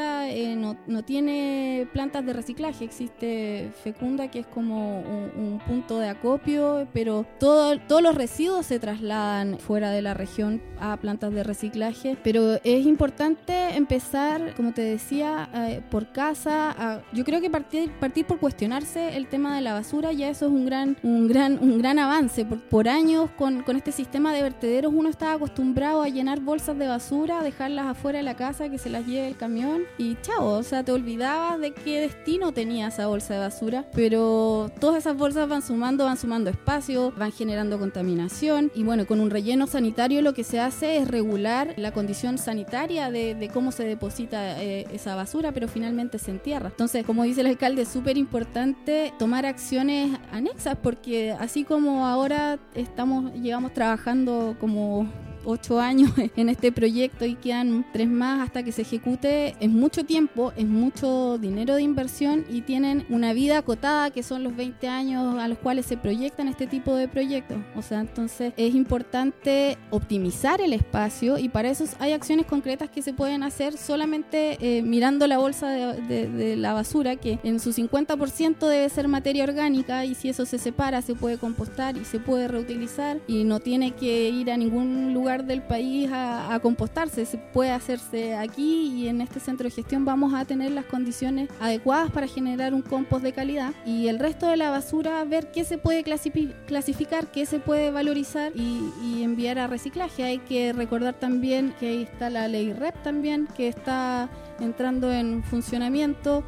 no, 0.56 0.76
no, 0.86 1.04
tiene 1.04 1.86
plantas 1.92 2.24
de 2.26 2.32
reciclaje, 2.32 2.84
existe 2.84 3.70
Fecunda 3.82 4.28
que 4.28 4.40
es 4.40 4.46
como 4.46 5.00
un, 5.00 5.60
punto 5.66 5.98
de 5.98 6.08
acopio, 6.08 6.86
pero 6.92 7.24
todo, 7.38 7.78
todos 7.78 8.02
los 8.02 8.14
residuos 8.14 8.66
se 8.66 8.78
trasladan 8.78 9.58
fuera 9.58 9.90
de 9.90 10.02
la 10.02 10.14
región 10.14 10.60
a 10.78 10.96
plantas 10.96 11.32
de 11.32 11.42
reciclaje, 11.42 12.16
pero 12.22 12.58
es 12.64 12.86
importante 12.86 13.76
empezar, 13.76 14.54
como 14.56 14.72
te 14.72 14.82
decía, 14.82 15.48
eh, 15.54 15.80
por 15.90 16.12
casa, 16.12 17.02
yo 17.12 17.24
creo 17.24 17.40
que 17.40 17.50
partir, 17.50 17.90
partir 17.92 18.26
por 18.26 18.38
cuestionarse 18.38 19.16
el 19.16 19.28
tema 19.28 19.54
de 19.54 19.62
la 19.62 19.74
basura, 19.74 20.12
ya 20.12 20.28
eso 20.28 20.46
es 20.46 20.52
un 20.52 20.66
gran, 20.66 20.96
un 21.02 21.28
gran, 21.28 21.58
un 21.62 21.78
gran 21.78 21.98
avance, 21.98 22.44
por, 22.44 22.60
por 22.60 22.88
años 22.88 23.30
con, 23.38 23.62
con 23.62 23.76
este 23.76 23.92
sistema 23.92 24.32
de 24.32 24.42
vertederos 24.42 24.92
uno 24.94 25.08
estaba 25.08 25.34
acostumbrado 25.34 26.02
a 26.02 26.08
llenar 26.08 26.40
bolsas 26.40 26.76
de 26.78 26.88
basura, 26.88 27.42
dejarlas 27.42 27.86
afuera 27.86 28.18
de 28.18 28.24
la 28.24 28.34
casa, 28.34 28.68
que 28.68 28.78
se 28.78 28.90
las 28.90 29.06
lleve 29.06 29.28
el 29.28 29.36
camión 29.36 29.83
y 29.98 30.16
chao, 30.22 30.46
o 30.46 30.62
sea, 30.62 30.84
te 30.84 30.92
olvidabas 30.92 31.60
de 31.60 31.72
qué 31.72 32.00
destino 32.00 32.52
tenía 32.52 32.88
esa 32.88 33.06
bolsa 33.06 33.34
de 33.34 33.40
basura, 33.40 33.84
pero 33.94 34.70
todas 34.80 34.98
esas 34.98 35.16
bolsas 35.16 35.48
van 35.48 35.62
sumando, 35.62 36.04
van 36.04 36.16
sumando 36.16 36.50
espacio, 36.50 37.12
van 37.16 37.32
generando 37.32 37.78
contaminación 37.78 38.70
y 38.74 38.84
bueno, 38.84 39.06
con 39.06 39.20
un 39.20 39.30
relleno 39.30 39.66
sanitario 39.66 40.22
lo 40.22 40.34
que 40.34 40.44
se 40.44 40.60
hace 40.60 40.98
es 40.98 41.08
regular 41.08 41.74
la 41.76 41.92
condición 41.92 42.38
sanitaria 42.38 43.10
de, 43.10 43.50
cómo 43.52 43.72
se 43.72 43.84
deposita 43.84 44.62
eh, 44.62 44.86
esa 44.92 45.14
basura, 45.14 45.52
pero 45.52 45.68
finalmente 45.68 46.18
se 46.18 46.30
entierra. 46.30 46.68
Entonces, 46.68 47.04
como 47.04 47.24
dice 47.24 47.42
el 47.42 47.48
alcalde, 47.48 47.82
es 47.82 47.88
súper 47.88 48.16
importante 48.16 49.12
tomar 49.18 49.46
acciones 49.46 50.18
anexas 50.32 50.76
porque 50.82 51.32
así 51.32 51.64
como 51.64 52.06
ahora 52.06 52.58
estamos, 52.74 53.32
llevamos 53.34 53.72
trabajando 53.72 54.56
como 54.58 55.08
ocho 55.44 55.80
años 55.80 56.10
en 56.36 56.48
este 56.48 56.72
proyecto 56.72 57.24
y 57.24 57.34
quedan 57.34 57.86
tres 57.92 58.08
más 58.08 58.40
hasta 58.40 58.62
que 58.62 58.72
se 58.72 58.82
ejecute, 58.82 59.54
es 59.60 59.70
mucho 59.70 60.04
tiempo, 60.04 60.52
es 60.56 60.66
mucho 60.66 61.38
dinero 61.38 61.74
de 61.74 61.82
inversión 61.82 62.44
y 62.50 62.62
tienen 62.62 63.06
una 63.08 63.32
vida 63.32 63.58
acotada 63.58 64.10
que 64.10 64.22
son 64.22 64.42
los 64.42 64.56
20 64.56 64.88
años 64.88 65.38
a 65.38 65.48
los 65.48 65.58
cuales 65.58 65.86
se 65.86 65.96
proyectan 65.96 66.48
este 66.48 66.66
tipo 66.66 66.94
de 66.94 67.08
proyectos. 67.08 67.58
O 67.76 67.82
sea, 67.82 68.00
entonces 68.00 68.52
es 68.56 68.74
importante 68.74 69.78
optimizar 69.90 70.60
el 70.60 70.72
espacio 70.72 71.38
y 71.38 71.48
para 71.48 71.70
eso 71.70 71.84
hay 71.98 72.12
acciones 72.12 72.46
concretas 72.46 72.90
que 72.90 73.02
se 73.02 73.12
pueden 73.12 73.42
hacer 73.42 73.76
solamente 73.76 74.56
eh, 74.60 74.82
mirando 74.82 75.26
la 75.26 75.38
bolsa 75.38 75.70
de, 75.70 76.28
de 76.28 76.56
la 76.56 76.72
basura 76.72 77.16
que 77.16 77.38
en 77.42 77.60
su 77.60 77.72
50% 77.72 78.58
debe 78.68 78.88
ser 78.88 79.08
materia 79.08 79.44
orgánica 79.44 80.04
y 80.04 80.14
si 80.14 80.28
eso 80.28 80.46
se 80.46 80.58
separa 80.58 81.02
se 81.02 81.14
puede 81.14 81.38
compostar 81.38 81.96
y 81.96 82.04
se 82.04 82.20
puede 82.20 82.48
reutilizar 82.48 83.18
y 83.26 83.44
no 83.44 83.60
tiene 83.60 83.92
que 83.92 84.28
ir 84.28 84.50
a 84.50 84.56
ningún 84.56 85.12
lugar 85.14 85.33
del 85.42 85.62
país 85.62 86.08
a, 86.12 86.58
compostarse. 86.62 87.26
Se 87.26 87.36
puede 87.36 87.72
hacerse 87.72 88.36
aquí 88.36 88.92
y 88.94 89.08
en 89.08 89.20
este 89.20 89.40
centro 89.40 89.64
de 89.64 89.70
gestión 89.70 90.04
vamos 90.04 90.32
a 90.32 90.44
tener 90.44 90.70
las 90.70 90.84
condiciones 90.84 91.48
adecuadas 91.60 92.10
para 92.12 92.28
generar 92.28 92.72
un 92.72 92.82
compost 92.82 93.24
de 93.24 93.32
calidad 93.32 93.72
y 93.84 94.06
el 94.08 94.18
resto 94.18 94.46
de 94.46 94.56
la 94.56 94.70
basura 94.70 95.24
ver 95.24 95.50
qué 95.50 95.64
se 95.64 95.78
puede 95.78 96.04
clasificar, 96.04 97.26
qué 97.32 97.44
se 97.44 97.58
puede 97.58 97.90
valorizar 97.90 98.52
y, 98.54 98.90
y 99.02 99.22
enviar 99.24 99.58
a 99.58 99.66
reciclaje. 99.66 100.22
Hay 100.22 100.38
que 100.38 100.72
recordar 100.72 101.14
también 101.14 101.74
que 101.80 101.88
ahí 101.88 102.02
está 102.02 102.30
la 102.30 102.46
ley 102.46 102.72
REP 102.72 103.02
también 103.02 103.48
que 103.56 103.68
está 103.68 104.28
entrando 104.60 105.12
en 105.12 105.42
funcionamiento 105.42 106.44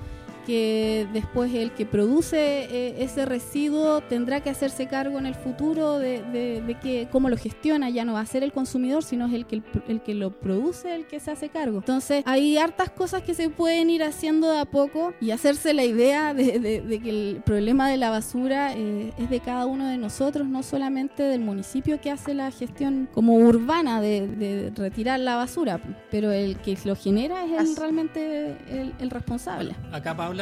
que 0.46 1.08
después 1.12 1.52
el 1.52 1.72
que 1.72 1.84
produce 1.84 2.36
eh, 2.36 3.02
ese 3.02 3.26
residuo 3.26 4.00
tendrá 4.00 4.40
que 4.40 4.48
hacerse 4.48 4.86
cargo 4.86 5.18
en 5.18 5.26
el 5.26 5.34
futuro 5.34 5.98
de, 5.98 6.22
de, 6.22 6.76
que 6.80 7.08
cómo 7.10 7.28
lo 7.28 7.36
gestiona, 7.36 7.90
ya 7.90 8.04
no 8.04 8.12
va 8.12 8.20
a 8.20 8.26
ser 8.26 8.44
el 8.44 8.52
consumidor, 8.52 9.02
sino 9.02 9.26
es 9.26 9.34
el 9.34 9.46
que, 9.46 9.62
el, 9.88 10.00
que 10.02 10.14
lo 10.14 10.30
produce 10.30 10.94
el 10.94 11.06
que 11.06 11.18
se 11.18 11.32
hace 11.32 11.48
cargo. 11.48 11.78
Entonces 11.78 12.22
hay 12.26 12.58
hartas 12.58 12.90
cosas 12.90 13.22
que 13.22 13.34
se 13.34 13.50
pueden 13.50 13.90
ir 13.90 14.04
haciendo 14.04 14.50
de 14.50 14.60
a 14.60 14.64
poco 14.64 15.14
y 15.20 15.32
hacerse 15.32 15.74
la 15.74 15.84
idea 15.84 16.32
de, 16.32 17.00
que 17.02 17.10
el 17.10 17.42
problema 17.44 17.90
de 17.90 17.96
la 17.96 18.10
basura 18.10 18.72
eh, 18.74 19.12
es 19.18 19.28
de 19.28 19.40
cada 19.40 19.66
uno 19.66 19.88
de 19.88 19.98
nosotros, 19.98 20.46
no 20.46 20.62
solamente 20.62 21.24
del 21.24 21.40
municipio 21.40 22.00
que 22.00 22.10
hace 22.10 22.34
la 22.34 22.50
gestión 22.52 23.08
como 23.12 23.34
urbana 23.34 24.00
de, 24.00 24.72
retirar 24.76 25.18
la 25.18 25.36
basura, 25.36 25.80
pero 26.10 26.30
el 26.30 26.56
que 26.58 26.78
lo 26.84 26.94
genera 26.94 27.44
es 27.44 27.76
realmente 27.78 28.56
el, 28.68 28.94
el 29.00 29.10
responsable. 29.10 29.74
Acá 29.90 30.16
Pablo 30.16 30.35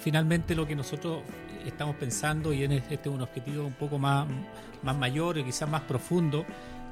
finalmente 0.00 0.54
lo 0.54 0.66
que 0.66 0.76
nosotros 0.76 1.22
estamos 1.66 1.96
pensando 1.96 2.52
y 2.52 2.64
este 2.64 2.94
es 2.94 3.06
un 3.06 3.20
objetivo 3.20 3.66
un 3.66 3.74
poco 3.74 3.98
más, 3.98 4.26
más 4.82 4.96
mayor 4.96 5.38
y 5.38 5.44
quizás 5.44 5.68
más 5.68 5.82
profundo 5.82 6.44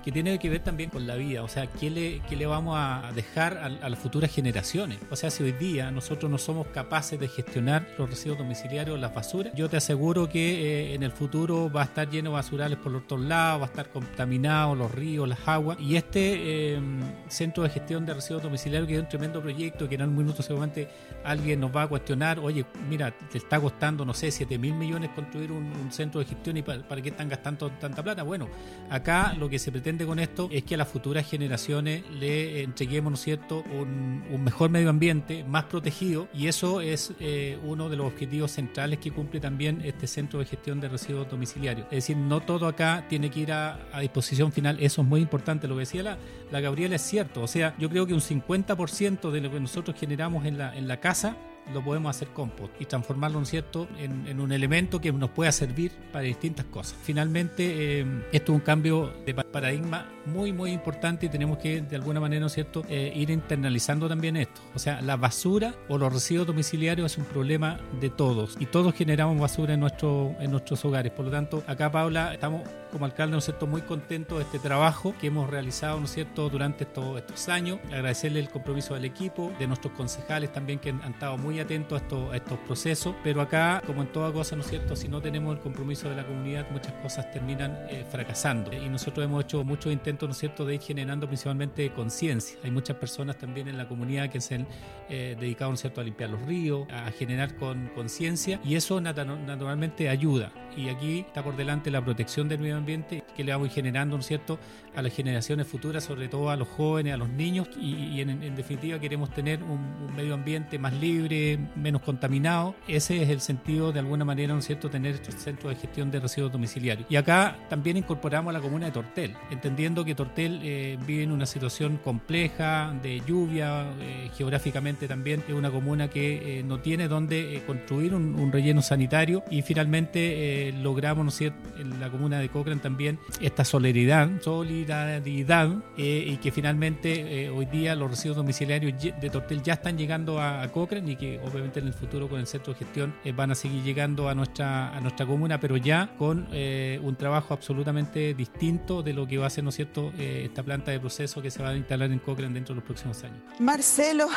que 0.06 0.12
tiene 0.12 0.38
que 0.38 0.48
ver 0.48 0.60
también 0.60 0.88
con 0.88 1.04
la 1.04 1.16
vida, 1.16 1.42
o 1.42 1.48
sea, 1.48 1.66
¿qué 1.66 1.90
le, 1.90 2.22
qué 2.28 2.36
le 2.36 2.46
vamos 2.46 2.76
a 2.78 3.10
dejar 3.12 3.58
a, 3.58 3.88
las 3.88 3.98
futuras 3.98 4.32
generaciones? 4.32 5.00
O 5.10 5.16
sea, 5.16 5.30
si 5.30 5.42
hoy 5.42 5.50
día 5.50 5.90
nosotros 5.90 6.30
no 6.30 6.38
somos 6.38 6.68
capaces 6.68 7.18
de 7.18 7.26
gestionar 7.26 7.88
los 7.98 8.08
residuos 8.08 8.38
domiciliarios, 8.38 9.00
las 9.00 9.12
basuras, 9.12 9.52
yo 9.56 9.68
te 9.68 9.78
aseguro 9.78 10.28
que 10.28 10.90
eh, 10.90 10.94
en 10.94 11.02
el 11.02 11.10
futuro 11.10 11.72
va 11.72 11.80
a 11.80 11.84
estar 11.86 12.08
lleno 12.08 12.30
de 12.30 12.34
basurales 12.34 12.78
por 12.78 12.94
otros 12.94 13.20
lados, 13.20 13.62
va 13.62 13.64
a 13.64 13.68
estar 13.68 13.90
contaminado 13.90 14.76
los 14.76 14.92
ríos, 14.92 15.28
las 15.28 15.40
aguas, 15.48 15.76
y 15.80 15.96
este 15.96 16.74
eh, 16.74 16.80
centro 17.26 17.64
de 17.64 17.70
gestión 17.70 18.06
de 18.06 18.14
residuos 18.14 18.44
domiciliarios 18.44 18.86
que 18.86 18.94
es 18.94 19.00
un 19.00 19.08
tremendo 19.08 19.42
proyecto 19.42 19.88
que 19.88 19.96
en 19.96 20.02
un 20.02 20.16
minuto 20.16 20.40
seguramente 20.40 20.88
alguien 21.24 21.58
nos 21.58 21.74
va 21.74 21.82
a 21.82 21.88
cuestionar, 21.88 22.38
oye, 22.38 22.64
mira, 22.88 23.10
te 23.10 23.38
está 23.38 23.58
costando, 23.58 24.04
no 24.04 24.14
sé, 24.14 24.30
7 24.30 24.56
mil 24.56 24.74
millones 24.74 25.10
construir 25.16 25.50
un, 25.50 25.66
centro 25.90 26.20
de 26.20 26.26
gestión 26.26 26.56
y 26.56 26.62
para 26.62 27.02
qué 27.02 27.08
están 27.08 27.28
gastando 27.28 27.70
tanta 27.70 28.04
plata. 28.04 28.22
Bueno, 28.22 28.48
acá 28.88 29.34
lo 29.36 29.48
que 29.48 29.58
se 29.58 29.72
pretende 29.72 29.95
con 30.04 30.18
esto 30.18 30.48
es 30.50 30.64
que 30.64 30.74
a 30.74 30.78
las 30.78 30.88
futuras 30.88 31.28
generaciones 31.28 32.02
le 32.10 32.62
entreguemos, 32.62 33.10
¿no 33.10 33.14
es 33.14 33.22
cierto?, 33.22 33.64
un, 33.72 34.24
mejor 34.44 34.70
medio 34.70 34.90
ambiente, 34.90 35.44
más 35.44 35.64
protegido, 35.64 36.28
y 36.34 36.48
eso 36.48 36.80
es 36.80 37.12
eh, 37.20 37.58
uno 37.64 37.88
de 37.88 37.96
los 37.96 38.06
objetivos 38.06 38.50
centrales 38.50 38.98
que 38.98 39.10
cumple 39.10 39.40
también 39.40 39.80
este 39.84 40.06
centro 40.06 40.38
de 40.38 40.44
gestión 40.44 40.80
de 40.80 40.88
residuos 40.88 41.28
domiciliarios. 41.28 41.86
Es 41.86 41.96
decir, 41.96 42.16
no 42.16 42.40
todo 42.40 42.66
acá 42.68 43.06
tiene 43.08 43.30
que 43.30 43.40
ir 43.40 43.52
a, 43.52 43.78
disposición 44.00 44.52
final, 44.52 44.78
eso 44.80 45.02
es 45.02 45.08
muy 45.08 45.20
importante. 45.20 45.66
Lo 45.66 45.74
que 45.74 45.80
decía 45.80 46.02
la, 46.02 46.18
la 46.50 46.60
Gabriela 46.60 46.96
es 46.96 47.02
cierto, 47.02 47.42
o 47.42 47.48
sea, 47.48 47.74
yo 47.78 47.88
creo 47.88 48.06
que 48.06 48.14
un 48.14 48.20
50% 48.20 49.30
de 49.30 49.40
lo 49.40 49.50
que 49.50 49.60
nosotros 49.60 49.96
generamos 49.98 50.44
en 50.44 50.88
la 50.88 51.00
casa 51.00 51.36
lo 51.72 51.82
podemos 51.82 52.14
hacer 52.14 52.28
compost 52.28 52.72
y 52.80 52.84
transformarlo, 52.84 53.40
¿no 53.40 53.46
cierto?, 53.46 53.88
en, 53.98 54.40
un 54.40 54.52
elemento 54.52 55.00
que 55.00 55.12
nos 55.12 55.30
pueda 55.30 55.52
servir 55.52 55.92
para 56.12 56.24
distintas 56.24 56.66
cosas. 56.66 56.96
Finalmente, 57.02 58.00
eh, 58.00 58.06
esto 58.32 58.52
es 58.52 58.56
un 58.56 58.64
cambio 58.64 59.12
de 59.24 59.34
paradigma 59.34 60.15
muy, 60.26 60.52
muy 60.52 60.72
importante 60.72 61.26
y 61.26 61.28
tenemos 61.28 61.58
que, 61.58 61.80
de 61.80 61.96
alguna 61.96 62.20
manera, 62.20 62.40
¿no 62.40 62.46
es 62.46 62.52
cierto?, 62.52 62.84
eh, 62.88 63.12
ir 63.14 63.30
internalizando 63.30 64.08
también 64.08 64.36
esto. 64.36 64.60
O 64.74 64.78
sea, 64.78 65.00
la 65.00 65.16
basura 65.16 65.74
o 65.88 65.98
los 65.98 66.12
residuos 66.12 66.46
domiciliarios 66.46 67.12
es 67.12 67.18
un 67.18 67.24
problema 67.24 67.78
de 68.00 68.10
todos 68.10 68.56
y 68.58 68.66
todos 68.66 68.94
generamos 68.94 69.38
basura 69.38 69.74
en, 69.74 69.80
nuestro, 69.80 70.34
en 70.40 70.50
nuestros 70.50 70.84
hogares. 70.84 71.12
Por 71.12 71.26
lo 71.26 71.30
tanto, 71.30 71.62
acá, 71.66 71.90
Paula, 71.90 72.34
estamos 72.34 72.62
como 72.90 73.04
alcalde, 73.04 73.32
¿no 73.32 73.38
es 73.38 73.44
cierto?, 73.44 73.66
muy 73.66 73.82
contentos 73.82 74.38
de 74.38 74.44
este 74.44 74.58
trabajo 74.58 75.14
que 75.20 75.26
hemos 75.26 75.50
realizado, 75.50 75.98
¿no 75.98 76.06
es 76.06 76.12
cierto?, 76.12 76.48
durante 76.48 76.84
estos, 76.84 77.18
estos 77.18 77.48
años. 77.48 77.78
Agradecerle 77.86 78.40
el 78.40 78.48
compromiso 78.48 78.94
del 78.94 79.04
equipo, 79.04 79.52
de 79.58 79.66
nuestros 79.66 79.92
concejales 79.92 80.52
también 80.52 80.78
que 80.78 80.90
han, 80.90 81.02
estado 81.02 81.38
muy 81.38 81.60
atentos 81.60 82.00
a 82.00 82.02
estos, 82.02 82.32
a 82.32 82.36
estos 82.36 82.58
procesos. 82.60 83.14
Pero 83.22 83.40
acá, 83.40 83.82
como 83.86 84.02
en 84.02 84.08
toda 84.08 84.32
cosa, 84.32 84.56
¿no 84.56 84.62
es 84.62 84.68
cierto?, 84.68 84.96
si 84.96 85.08
no 85.08 85.20
tenemos 85.20 85.54
el 85.54 85.60
compromiso 85.62 86.08
de 86.08 86.16
la 86.16 86.26
comunidad, 86.26 86.66
muchas 86.70 86.92
cosas 86.94 87.30
terminan 87.30 87.76
eh, 87.88 88.04
fracasando. 88.10 88.72
Y 88.72 88.88
nosotros 88.88 89.24
hemos 89.24 89.44
hecho 89.44 89.62
muchos 89.64 89.92
intentos, 89.92 90.15
¿no 90.26 90.32
cierto?, 90.32 90.64
de 90.64 90.76
ir 90.76 90.80
generando 90.80 91.26
principalmente 91.26 91.92
conciencia. 91.92 92.58
Hay 92.64 92.70
muchas 92.70 92.96
personas 92.96 93.36
también 93.36 93.68
en 93.68 93.76
la 93.76 93.86
comunidad 93.86 94.30
que 94.30 94.40
se 94.40 94.54
han 94.54 94.66
eh, 95.08 95.36
dedicado, 95.38 95.70
¿no 95.70 95.76
cierto?, 95.76 96.00
a 96.00 96.04
limpiar 96.04 96.30
los 96.30 96.40
ríos, 96.42 96.86
a 96.90 97.10
generar 97.10 97.56
con 97.56 97.88
conciencia 97.94 98.60
y 98.64 98.76
eso 98.76 99.00
naturalmente 99.00 100.08
ayuda. 100.08 100.52
Y 100.76 100.88
aquí 100.88 101.20
está 101.20 101.42
por 101.42 101.56
delante 101.56 101.90
la 101.90 102.04
protección 102.04 102.48
del 102.48 102.60
medio 102.60 102.76
ambiente 102.76 103.24
que 103.34 103.44
le 103.44 103.52
vamos 103.52 103.72
generando, 103.72 104.16
¿no 104.16 104.20
es 104.20 104.26
cierto?, 104.26 104.58
a 104.94 105.02
las 105.02 105.14
generaciones 105.14 105.66
futuras, 105.66 106.04
sobre 106.04 106.28
todo 106.28 106.48
a 106.48 106.56
los 106.56 106.68
jóvenes, 106.68 107.12
a 107.12 107.16
los 107.18 107.28
niños, 107.28 107.68
y, 107.78 108.20
en, 108.20 108.54
definitiva 108.56 108.98
queremos 108.98 109.30
tener 109.30 109.62
un, 109.62 110.14
medio 110.16 110.34
ambiente 110.34 110.78
más 110.78 110.94
libre, 110.94 111.58
menos 111.76 112.00
contaminado. 112.02 112.74
Ese 112.88 113.22
es 113.22 113.28
el 113.28 113.40
sentido, 113.40 113.92
de 113.92 114.00
alguna 114.00 114.24
manera, 114.24 114.54
¿no 114.54 114.62
cierto?, 114.62 114.88
tener 114.88 115.14
estos 115.14 115.34
centros 115.34 115.74
de 115.74 115.80
gestión 115.80 116.10
de 116.10 116.20
residuos 116.20 116.52
domiciliarios. 116.52 117.06
Y 117.10 117.16
acá 117.16 117.56
también 117.68 117.96
incorporamos 117.96 118.50
a 118.50 118.52
la 118.54 118.60
comuna 118.60 118.86
de 118.86 118.92
Tortel, 118.92 119.34
entendiendo 119.50 120.04
que 120.06 120.14
Tortel 120.14 120.60
eh, 120.62 120.98
vive 121.06 121.24
en 121.24 121.32
una 121.32 121.44
situación 121.44 121.98
compleja 122.02 122.94
de 123.02 123.20
lluvia, 123.26 123.84
eh, 124.00 124.30
geográficamente 124.36 125.06
también 125.06 125.42
es 125.46 125.54
una 125.54 125.70
comuna 125.70 126.08
que 126.08 126.60
eh, 126.60 126.62
no 126.62 126.80
tiene 126.80 127.08
donde 127.08 127.62
construir 127.66 128.14
un, 128.14 128.36
relleno 128.52 128.80
sanitario 128.80 129.42
y 129.50 129.62
finalmente 129.62 130.72
logramos, 130.80 131.24
¿no 131.24 131.30
cierto?, 131.32 131.58
en 131.80 131.98
la 131.98 132.08
comuna 132.08 132.38
de 132.38 132.48
Cochrane 132.48 132.80
también 132.80 133.18
esta 133.40 133.64
solidaridad, 133.64 134.40
solidaridad 134.40 135.70
y 135.96 136.36
que 136.36 136.52
finalmente 136.52 137.50
hoy 137.50 137.66
día 137.66 137.96
los 137.96 138.08
residuos 138.08 138.36
domiciliarios 138.36 138.94
de 139.02 139.30
Tortel 139.30 139.64
ya 139.64 139.74
están 139.74 139.98
llegando 139.98 140.40
a, 140.40 140.62
a, 140.62 140.68
Cochrane 140.68 141.10
y 141.10 141.16
que 141.16 141.40
obviamente 141.40 141.80
en 141.80 141.88
el 141.88 141.92
futuro 141.92 142.28
con 142.28 142.38
el 142.38 142.46
centro 142.46 142.72
de 142.72 142.78
gestión 142.78 143.14
van 143.34 143.50
a 143.50 143.56
seguir 143.56 143.82
llegando 143.82 144.28
a 144.28 144.34
nuestra, 144.34 144.96
a 144.96 145.00
nuestra 145.00 145.26
comuna, 145.26 145.58
pero 145.58 145.76
ya 145.76 146.14
con 146.16 146.46
un 146.52 147.16
trabajo 147.16 147.52
absolutamente 147.52 148.32
distinto 148.32 149.02
de 149.02 149.12
lo 149.12 149.26
que 149.26 149.38
va 149.38 149.46
a 149.48 149.50
ser, 149.50 149.64
¿no 149.64 149.70
es 149.70 149.76
cierto?, 149.76 149.95
esta 150.18 150.62
planta 150.62 150.90
de 150.90 151.00
proceso 151.00 151.42
que 151.42 151.50
se 151.50 151.62
va 151.62 151.70
a 151.70 151.76
instalar 151.76 152.10
en 152.12 152.18
Cochrane 152.18 152.54
dentro 152.54 152.74
de 152.74 152.80
los 152.80 152.84
próximos 152.84 153.22
años. 153.24 153.38
Marcelo, 153.58 154.28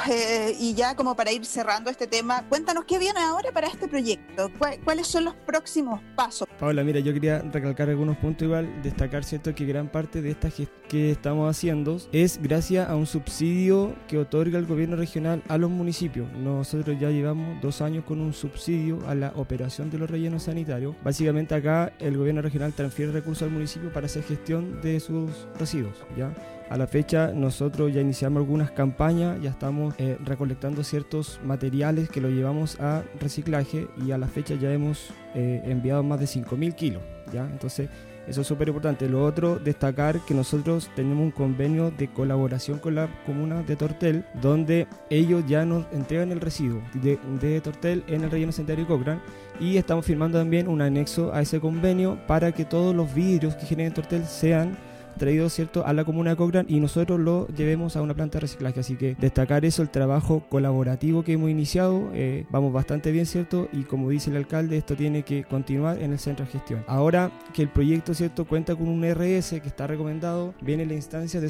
y 0.60 0.74
ya 0.74 0.96
como 0.96 1.16
para 1.16 1.32
ir 1.32 1.46
cerrando 1.46 1.90
este 1.90 2.08
tema, 2.08 2.44
cuéntanos 2.50 2.86
qué 2.86 2.98
viene 2.98 3.20
ahora 3.20 3.52
para 3.52 3.68
este 3.68 3.88
proyecto, 3.88 4.52
¿cuáles 4.84 5.08
son 5.08 5.26
los 5.26 5.36
próximos 5.36 6.02
pasos? 6.16 6.48
Paula, 6.60 6.84
mira, 6.84 7.00
yo 7.00 7.14
quería 7.14 7.40
recalcar 7.40 7.90
algunos 7.90 8.18
puntos 8.18 8.46
igual, 8.46 8.82
destacar, 8.82 9.24
¿cierto?, 9.24 9.54
que 9.54 9.66
gran 9.66 9.90
parte 9.90 10.22
de 10.22 10.36
que 10.88 11.12
estamos 11.12 11.50
haciendo 11.50 12.00
es 12.12 12.42
gracias 12.42 12.90
a 12.90 12.96
un 12.96 13.06
subsidio 13.06 13.96
que 14.08 14.18
otorga 14.18 14.58
el 14.58 14.66
gobierno 14.66 14.96
regional 14.96 15.44
a 15.48 15.58
los 15.58 15.70
municipios. 15.70 16.32
Nosotros 16.34 16.98
ya 17.00 17.10
llevamos 17.10 17.62
dos 17.62 17.82
años 17.82 18.06
con 18.06 18.22
un 18.22 18.34
subsidio 18.34 19.00
a 19.08 19.16
la 19.16 19.34
operación 19.36 19.90
de 19.90 19.98
los 19.98 20.10
rellenos 20.10 20.44
sanitarios. 20.44 20.96
Básicamente 21.04 21.56
acá 21.56 21.94
el 22.00 22.18
gobierno 22.18 22.42
regional 22.42 22.74
transfiere 22.74 23.12
recursos 23.12 23.44
al 23.44 23.52
municipio 23.52 23.92
para 23.92 24.06
hacer 24.06 24.24
gestión 24.24 24.82
de 24.82 25.00
sus 25.00 25.32
residuos. 25.58 25.96
¿ya? 26.18 26.34
A 26.70 26.78
la 26.78 26.88
fecha 26.88 27.32
nosotros 27.34 27.94
ya 27.94 28.02
iniciamos 28.02 28.42
algunas 28.42 28.72
campañas, 28.72 29.42
ya 29.42 29.50
estamos 29.50 29.96
eh, 29.98 30.18
recolectando 30.24 30.84
ciertos 30.84 31.40
materiales 31.44 32.10
que 32.10 32.22
lo 32.22 32.30
llevamos 32.30 32.80
a 32.80 33.04
reciclaje 33.20 33.88
y 34.06 34.12
a 34.12 34.18
la 34.18 34.28
fecha 34.28 34.56
ya 34.56 34.72
hemos 34.72 35.12
eh, 35.34 35.62
enviado 35.66 36.04
más 36.04 36.20
de 36.20 36.26
5.000 36.26 36.76
kilos. 36.76 37.02
¿ya? 37.34 37.46
Entonces 37.46 37.90
eso 38.30 38.42
es 38.42 38.48
súper 38.48 38.68
importante. 38.68 39.10
Lo 39.10 39.26
otro, 39.26 39.58
destacar 39.58 40.24
que 40.24 40.36
nosotros 40.36 40.92
tenemos 40.96 41.24
un 41.24 41.32
convenio 41.32 41.90
de 41.90 42.08
colaboración 42.10 42.78
con 42.78 42.94
la 42.94 43.10
comuna 43.26 43.64
de 43.64 43.76
Tortel, 43.76 44.24
donde 44.40 44.88
ellos 45.10 45.44
ya 45.48 45.66
nos 45.66 45.88
entregan 45.92 46.32
el 46.32 46.40
residuo 46.40 46.80
de, 46.94 47.62
Tortel 47.62 48.04
en 48.06 48.24
el 48.24 48.30
relleno 48.30 48.52
sanitario 48.52 48.86
Cochrane 48.86 49.22
y 49.60 49.78
estamos 49.78 50.06
firmando 50.06 50.38
también 50.38 50.68
un 50.68 50.80
anexo 50.80 51.34
a 51.34 51.42
ese 51.42 51.60
convenio 51.60 52.20
para 52.28 52.52
que 52.52 52.66
todos 52.66 52.96
los 52.96 53.12
vidrios 53.16 53.56
que 53.56 53.66
generen 53.66 53.96
Tortel 53.96 54.24
sean 54.26 54.78
traído 55.20 55.50
¿cierto? 55.50 55.86
a 55.86 55.94
la 55.94 56.04
comuna 56.04 56.32
de 56.32 56.38
Cochrane 56.38 56.66
y 56.68 56.80
nosotros 56.80 57.20
lo 57.20 57.48
llevemos 57.50 57.96
a 57.96 58.02
una 58.02 58.16
planta 58.16 58.38
de 58.38 58.42
reciclaje. 58.42 58.80
Así 58.80 58.96
que 58.96 59.16
destacar 59.20 59.66
eso, 59.66 59.84
el 59.84 59.90
trabajo 59.90 60.44
colaborativo 60.50 61.24
que 61.24 61.34
hemos 61.34 61.52
iniciado, 61.52 62.10
eh, 62.16 62.46
vamos 62.50 62.74
bastante 62.74 63.12
bien, 63.12 63.28
¿cierto? 63.28 63.70
Y 63.72 63.84
como 63.84 64.10
dice 64.10 64.32
el 64.32 64.38
alcalde, 64.38 64.78
esto 64.78 64.96
tiene 64.96 65.22
que 65.24 65.44
continuar 65.44 66.02
en 66.02 66.14
el 66.14 66.20
centro 66.20 66.46
de 66.46 66.52
gestión. 66.52 66.84
Ahora 66.88 67.32
que 67.54 67.62
el 67.62 67.70
proyecto, 67.70 68.16
¿cierto?, 68.16 68.46
cuenta 68.46 68.76
con 68.76 68.88
un 68.88 69.04
RS 69.04 69.62
que 69.62 69.68
está 69.68 69.86
recomendado, 69.86 70.56
viene 70.62 70.86
la 70.86 70.94
instancia 70.94 71.40
de 71.40 71.50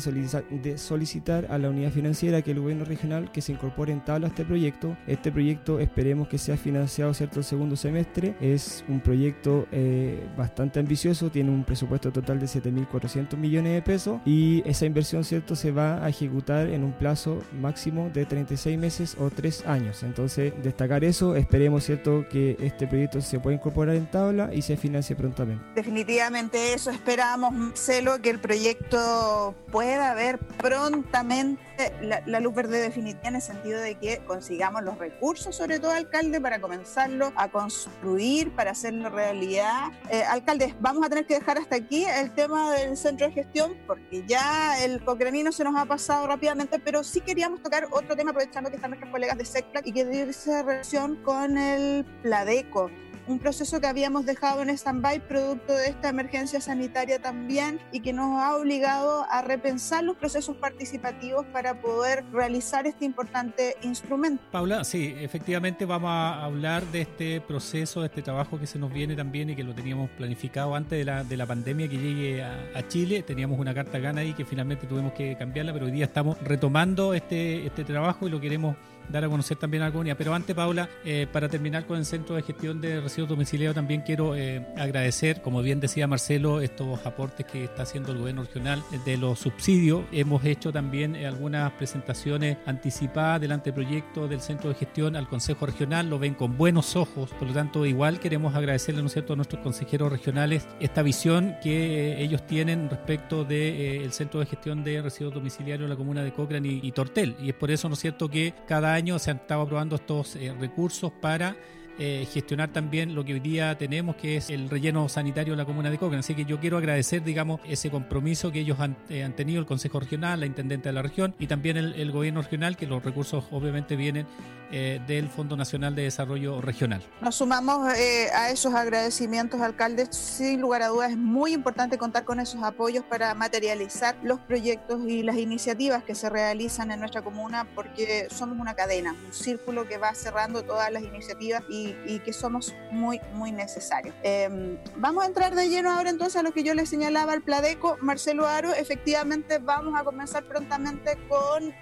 solicitar, 0.77 1.47
a 1.49 1.57
la 1.57 1.69
unidad 1.69 1.91
financiera 1.91 2.41
que 2.41 2.51
el 2.51 2.59
gobierno 2.59 2.83
regional 2.83 3.31
que 3.31 3.41
se 3.41 3.51
incorpore 3.51 3.93
en 3.93 4.03
tabla 4.03 4.27
a 4.27 4.29
este 4.29 4.43
proyecto. 4.43 4.97
Este 5.07 5.31
proyecto 5.31 5.79
esperemos 5.79 6.27
que 6.27 6.37
sea 6.37 6.57
financiado, 6.57 7.13
¿cierto?, 7.13 7.39
el 7.39 7.45
segundo 7.45 7.75
semestre. 7.75 8.35
Es 8.41 8.83
un 8.87 8.99
proyecto 8.99 9.67
eh, 9.71 10.19
bastante 10.35 10.79
ambicioso, 10.79 11.29
tiene 11.29 11.51
un 11.51 11.63
presupuesto 11.63 12.11
total 12.11 12.39
de 12.39 12.47
7.400 12.47 13.37
millones 13.37 13.58
de 13.67 13.81
pesos 13.81 14.21
y 14.25 14.63
esa 14.65 14.85
inversión 14.85 15.23
cierto 15.23 15.55
se 15.55 15.71
va 15.71 16.03
a 16.03 16.09
ejecutar 16.09 16.67
en 16.67 16.83
un 16.83 16.93
plazo 16.93 17.39
máximo 17.59 18.09
de 18.13 18.25
36 18.25 18.77
meses 18.77 19.15
o 19.19 19.29
3 19.29 19.65
años. 19.67 20.03
Entonces 20.03 20.53
destacar 20.63 21.03
eso, 21.03 21.35
esperemos 21.35 21.83
cierto 21.83 22.25
que 22.29 22.55
este 22.59 22.87
proyecto 22.87 23.21
se 23.21 23.39
pueda 23.39 23.55
incorporar 23.55 23.95
en 23.95 24.09
tabla 24.09 24.49
y 24.53 24.61
se 24.61 24.77
financie 24.77 25.15
prontamente. 25.15 25.63
Definitivamente 25.75 26.73
eso 26.73 26.91
esperamos, 26.91 27.51
Marcelo, 27.51 28.21
que 28.21 28.29
el 28.29 28.39
proyecto 28.39 29.55
pueda 29.71 30.13
ver 30.13 30.39
prontamente 30.39 31.69
la, 32.01 32.39
luz 32.39 32.53
verde 32.53 32.79
definitiva 32.79 33.27
en 33.29 33.35
el 33.35 33.41
sentido 33.41 33.79
de 33.79 33.95
que 33.95 34.19
consigamos 34.25 34.83
los 34.83 34.97
recursos, 34.97 35.55
sobre 35.55 35.79
todo 35.79 35.91
alcalde, 35.91 36.41
para 36.41 36.59
comenzarlo 36.59 37.31
a 37.35 37.49
construir, 37.49 38.51
para 38.51 38.71
hacerlo 38.71 39.09
realidad. 39.09 39.87
Eh, 40.09 40.23
alcalde, 40.23 40.73
vamos 40.79 41.05
a 41.05 41.09
tener 41.09 41.25
que 41.25 41.35
dejar 41.35 41.57
hasta 41.57 41.75
aquí 41.75 42.05
el 42.05 42.31
tema 42.31 42.73
del 42.73 42.97
centro 42.97 43.27
de 43.27 43.33
gestión 43.33 43.48
porque 43.87 44.23
ya 44.27 44.83
el 44.83 45.03
cocranino 45.03 45.51
se 45.51 45.63
nos 45.63 45.75
ha 45.75 45.85
pasado 45.85 46.27
rápidamente, 46.27 46.79
pero 46.79 47.03
sí 47.03 47.21
queríamos 47.21 47.61
tocar 47.61 47.87
otro 47.91 48.15
tema 48.15 48.31
aprovechando 48.31 48.69
que 48.69 48.75
están 48.75 48.91
nuestros 48.91 49.11
colegas 49.11 49.37
de 49.37 49.45
SECPLAC 49.45 49.87
y 49.87 49.91
que 49.91 50.05
dice 50.05 50.63
relación 50.63 51.17
con 51.23 51.57
el 51.57 52.05
Pladeco 52.21 52.89
un 53.29 53.37
proceso 53.37 53.79
que 53.79 53.85
habíamos 53.85 54.25
dejado 54.25 54.63
en 54.63 54.69
stand-by 54.71 55.27
producto 55.27 55.73
de 55.73 55.89
esta 55.89 56.09
emergencia 56.09 56.59
sanitaria 56.59 57.21
también 57.21 57.79
y 57.91 57.99
que 57.99 58.11
nos 58.11 58.41
ha 58.41 58.55
obligado 58.55 59.25
a 59.29 59.43
repensar 59.43 60.03
los 60.03 60.17
procesos 60.17 60.57
participativos 60.57 61.45
para 61.53 61.79
poder 61.79 62.25
realizar 62.31 62.87
este 62.87 63.05
importante 63.05 63.77
instrumento. 63.83 64.43
Paula, 64.51 64.83
sí, 64.83 65.13
efectivamente 65.19 65.85
vamos 65.85 66.09
a 66.09 66.43
hablar 66.43 66.83
de 66.87 67.01
este 67.01 67.39
proceso, 67.39 68.01
de 68.01 68.07
este 68.07 68.23
trabajo 68.23 68.59
que 68.59 68.65
se 68.65 68.79
nos 68.79 68.91
viene 68.91 69.15
también 69.15 69.51
y 69.51 69.55
que 69.55 69.63
lo 69.63 69.75
teníamos 69.75 70.09
planificado 70.11 70.73
antes 70.73 70.97
de 70.97 71.05
la, 71.05 71.23
de 71.23 71.37
la 71.37 71.45
pandemia 71.45 71.87
que 71.87 71.97
llegue 71.97 72.43
a, 72.43 72.87
Chile. 72.87 73.21
Teníamos 73.21 73.59
una 73.59 73.73
carta 73.73 73.99
gana 73.99 74.21
ahí 74.21 74.33
que 74.33 74.45
finalmente 74.45 74.87
tuvimos 74.87 75.13
que 75.13 75.35
cambiarla, 75.37 75.73
pero 75.73 75.85
hoy 75.85 75.91
día 75.91 76.05
estamos 76.05 76.41
retomando 76.41 77.13
este, 77.13 77.67
este 77.67 77.83
trabajo 77.83 78.25
y 78.25 78.31
lo 78.31 78.39
queremos 78.39 78.75
dar 79.09 79.25
a 79.25 79.29
conocer 79.29 79.57
también 79.57 79.83
a 79.83 79.87
la 79.87 79.91
comunidad. 79.91 80.15
Pero 80.17 80.33
antes, 80.33 80.55
Paula, 80.55 80.89
eh, 81.03 81.27
para 81.31 81.49
terminar 81.49 81.85
con 81.85 81.97
el 81.97 82.05
Centro 82.05 82.35
de 82.35 82.43
Gestión 82.43 82.79
de 82.81 83.01
Residuos 83.01 83.29
Domiciliados, 83.29 83.75
también 83.75 84.01
quiero 84.01 84.35
eh, 84.35 84.65
agradecer, 84.77 85.41
como 85.41 85.61
bien 85.61 85.79
decía 85.79 86.07
Marcelo, 86.07 86.61
estos 86.61 87.05
aportes 87.05 87.45
que 87.45 87.63
está 87.63 87.83
haciendo 87.83 88.11
el 88.11 88.19
gobierno 88.19 88.43
regional 88.43 88.83
de 89.05 89.17
los 89.17 89.39
subsidios. 89.39 90.03
Hemos 90.11 90.45
hecho 90.45 90.71
también 90.71 91.15
eh, 91.15 91.25
algunas 91.25 91.71
presentaciones 91.73 92.57
anticipadas 92.65 93.41
del 93.41 93.51
anteproyecto 93.51 94.27
del 94.27 94.41
Centro 94.41 94.69
de 94.69 94.75
Gestión 94.75 95.15
al 95.15 95.27
Consejo 95.27 95.65
Regional, 95.65 96.09
lo 96.09 96.19
ven 96.19 96.33
con 96.35 96.57
buenos 96.57 96.95
ojos, 96.95 97.31
por 97.31 97.47
lo 97.47 97.53
tanto, 97.53 97.85
igual 97.85 98.19
queremos 98.19 98.55
agradecerle, 98.55 99.01
¿no 99.01 99.09
cierto?, 99.09 99.33
a 99.33 99.35
nuestros 99.35 99.61
consejeros 99.61 100.11
regionales 100.11 100.67
esta 100.79 101.01
visión 101.01 101.55
que 101.61 102.21
ellos 102.21 102.45
tienen 102.45 102.89
respecto 102.89 103.43
del 103.43 104.11
Centro 104.11 104.39
de 104.39 104.45
Gestión 104.45 104.83
de 104.83 105.01
Residuos 105.01 105.33
Domiciliarios 105.33 105.87
de 105.87 105.93
la 105.93 105.97
comuna 105.97 106.23
de 106.23 106.31
Cochrane 106.31 106.67
y, 106.67 106.79
y 106.83 106.91
Tortel. 106.91 107.35
Y 107.41 107.49
es 107.49 107.55
por 107.55 107.71
eso, 107.71 107.87
¿no 107.89 107.93
es 107.93 107.99
cierto?, 107.99 108.29
que 108.29 108.53
cada 108.67 108.98
año 108.99 109.17
se 109.17 109.31
han 109.31 109.37
estado 109.37 109.61
aprobando 109.61 109.95
estos 109.95 110.35
eh, 110.35 110.53
recursos 110.59 111.11
para 111.11 111.55
eh, 112.01 112.25
gestionar 112.31 112.69
también 112.69 113.13
lo 113.13 113.25
que 113.25 113.33
hoy 113.33 113.41
día 113.41 113.77
tenemos, 113.77 114.15
que 114.15 114.37
es 114.37 114.49
el 114.49 114.69
relleno 114.69 115.09
sanitario 115.09 115.51
de 115.51 115.57
la 115.57 115.65
comuna 115.65 115.91
de 115.91 115.97
Cochrane. 115.97 116.21
Así 116.21 116.33
que 116.33 116.45
yo 116.45 116.57
quiero 116.57 116.77
agradecer, 116.77 117.25
digamos, 117.25 117.59
ese 117.65 117.91
compromiso 117.91 118.53
que 118.53 118.61
ellos 118.61 118.79
han, 118.79 118.95
eh, 119.09 119.25
han 119.25 119.35
tenido, 119.35 119.59
el 119.59 119.65
Consejo 119.65 119.99
Regional, 119.99 120.39
la 120.39 120.45
Intendente 120.45 120.87
de 120.87 120.93
la 120.93 121.01
región 121.01 121.35
y 121.39 121.47
también 121.47 121.75
el, 121.75 122.11
Gobierno 122.13 122.41
Regional, 122.41 122.77
que 122.77 122.87
los 122.87 123.03
recursos 123.03 123.43
obviamente 123.51 123.97
vienen 123.97 124.25
eh, 124.71 125.01
del 125.07 125.27
Fondo 125.27 125.57
Nacional 125.57 125.93
de 125.93 126.03
Desarrollo 126.03 126.61
Regional. 126.61 127.03
Nos 127.19 127.35
sumamos 127.35 127.85
a 127.89 128.49
esos 128.49 128.73
agradecimientos, 128.73 129.59
alcalde. 129.59 130.07
Sin 130.11 130.61
lugar 130.61 130.83
a 130.83 130.87
dudas, 130.87 131.11
es 131.11 131.17
muy 131.17 131.53
importante 131.53 131.97
contar 131.97 132.23
con 132.23 132.39
esos 132.39 132.63
apoyos 132.63 133.03
para 133.03 133.33
materializar 133.33 134.15
los 134.23 134.39
proyectos 134.39 135.01
y 135.05 135.21
las 135.21 135.35
iniciativas 135.35 136.03
que 136.05 136.15
se 136.15 136.29
realizan 136.29 136.91
en 136.91 137.01
nuestra 137.01 137.21
comuna, 137.23 137.67
porque 137.75 138.27
somos 138.31 138.57
una 138.57 138.73
cadena, 138.73 139.13
un 139.25 139.33
círculo 139.33 139.85
que 139.85 139.97
va 139.97 140.13
cerrando 140.15 140.63
todas 140.63 140.89
las 140.93 141.03
iniciativas 141.03 141.63
y, 141.69 141.88
y 142.05 142.19
que 142.19 142.33
somos 142.33 142.75
muy, 142.91 143.19
muy 143.33 143.51
necesarios. 143.51 144.15
Eh, 144.23 144.77
vamos 144.95 145.23
a 145.23 145.27
entrar 145.27 145.55
de 145.55 145.69
lleno 145.69 145.91
ahora 145.91 146.09
entonces 146.09 146.37
a 146.37 146.43
lo 146.43 146.51
que 146.51 146.63
yo 146.63 146.73
les 146.73 146.89
señalaba 146.89 147.33
al 147.33 147.41
Pladeco. 147.41 147.97
Marcelo 148.01 148.47
Aro, 148.47 148.73
efectivamente 148.73 149.59
vamos 149.59 149.99
a 149.99 150.03
comenzar 150.03 150.43
prontamente 150.43 151.17
con 151.27 151.73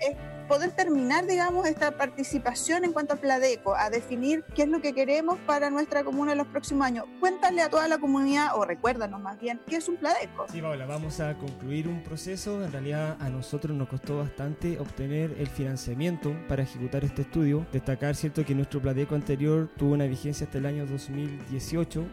poder 0.48 0.72
terminar, 0.72 1.28
digamos, 1.28 1.68
esta 1.68 1.92
participación 1.92 2.86
en 2.86 2.94
cuanto 2.94 3.14
a 3.14 3.18
Pladeco, 3.18 3.76
a 3.76 3.90
definir 3.90 4.44
qué 4.56 4.64
es 4.64 4.70
lo 4.70 4.82
que 4.82 4.94
queremos 4.94 5.38
para 5.46 5.70
nuestra 5.70 6.04
comuna 6.04 6.32
en 6.32 6.38
los 6.38 6.48
próximos 6.48 6.88
años. 6.88 7.06
Cuéntale 7.20 7.62
a 7.62 7.70
toda 7.70 7.88
la 7.88 7.98
comunidad, 7.98 8.56
o 8.56 8.66
recuérdanos 8.66 9.22
más 9.22 9.40
bien, 9.40 9.60
qué 9.68 9.78
es 9.78 9.88
un 9.88 9.98
Pladeco. 9.98 10.48
Sí, 10.52 10.62
Paula, 10.62 10.86
vamos 10.86 11.20
a 11.20 11.36
concluir 11.36 11.88
un 11.88 12.02
proceso. 12.04 12.64
En 12.64 12.72
realidad 12.72 13.18
a 13.20 13.30
nosotros 13.30 13.76
nos 13.76 13.90
costó 13.90 14.18
bastante 14.20 14.80
obtener 14.80 15.36
el 15.38 15.48
financiamiento 15.48 16.36
para 16.48 16.64
ejecutar 16.64 17.04
este 17.04 17.24
estudio. 17.24 17.66
Destacar, 17.72 18.16
cierto, 18.16 18.46
que 18.46 18.56
nuestro 18.56 18.82
Pladeco 18.82 19.16
anterior 19.16 19.70
tuvo 19.78 19.94
una 19.94 20.06
vigencia 20.06 20.46
hasta 20.46 20.58
el 20.58 20.66
año 20.66 20.86
2018. 20.86 22.06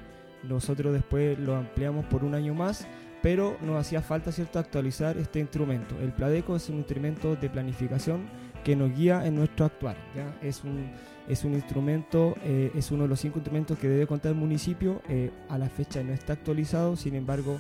Nosotros 0.43 0.93
después 0.93 1.39
lo 1.39 1.57
ampliamos 1.57 2.05
por 2.07 2.25
un 2.25 2.35
año 2.35 2.55
más 2.55 2.87
pero 3.25 3.57
nos 3.63 3.81
hacía 3.81 4.03
falta 4.03 4.31
cierto 4.33 4.59
actualizar 4.59 5.17
este 5.17 5.41
instrumento. 5.41 5.99
El 5.99 6.13
Pladeco 6.13 6.57
es 6.57 6.69
un 6.69 6.77
instrumento 6.77 7.37
de 7.37 7.49
planificación 7.49 8.27
que 8.63 8.77
nos 8.77 8.95
guía 8.95 9.25
en 9.27 9.37
nuestro 9.37 9.65
actuar. 9.65 9.97
¿ya? 10.15 10.37
Es, 10.47 10.63
un, 10.63 10.91
es 11.27 11.43
un 11.43 11.55
instrumento, 11.55 12.37
eh, 12.45 12.71
es 12.75 12.91
uno 12.91 13.05
de 13.05 13.09
los 13.09 13.19
cinco 13.19 13.39
instrumentos 13.39 13.79
que 13.79 13.89
debe 13.89 14.07
contar 14.07 14.33
el 14.33 14.37
municipio. 14.37 15.01
Eh, 15.09 15.31
a 15.49 15.57
la 15.57 15.71
fecha 15.71 16.03
no 16.03 16.13
está 16.13 16.35
actualizado, 16.35 16.97
sin 16.97 17.15
embargo, 17.15 17.59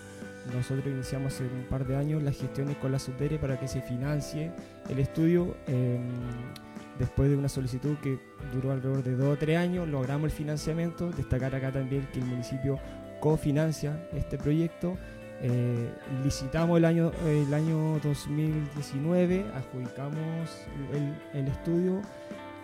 nosotros 0.55 0.87
iniciamos 0.87 1.33
hace 1.33 1.45
un 1.45 1.65
par 1.71 1.87
de 1.87 1.97
años 1.97 2.23
las 2.23 2.37
gestiones 2.37 2.77
con 2.77 2.93
la 2.93 2.99
Subdere 2.99 3.39
para 3.39 3.59
que 3.59 3.67
se 3.67 3.81
financie 3.81 4.53
el 4.91 4.99
estudio. 4.99 5.57
Eh, 5.67 5.99
después 6.99 7.31
de 7.31 7.37
una 7.37 7.49
solicitud 7.49 7.97
que 8.03 8.19
duró 8.53 8.71
alrededor 8.71 9.03
de 9.03 9.17
dos 9.17 9.33
o 9.33 9.39
tres 9.39 9.57
años, 9.57 9.89
logramos 9.89 10.27
el 10.27 10.31
financiamiento. 10.31 11.11
Destacar 11.11 11.55
acá 11.55 11.73
también 11.73 12.07
que 12.13 12.19
el 12.19 12.27
municipio 12.27 12.79
cofinancia 13.19 14.07
este 14.13 14.37
proyecto 14.37 14.99
eh, 15.43 15.91
licitamos 16.23 16.79
el 16.79 16.85
año, 16.85 17.13
el 17.27 17.53
año 17.53 17.99
2019, 18.01 19.45
adjudicamos 19.55 20.51
el, 20.93 21.39
el 21.39 21.49
estudio, 21.49 22.01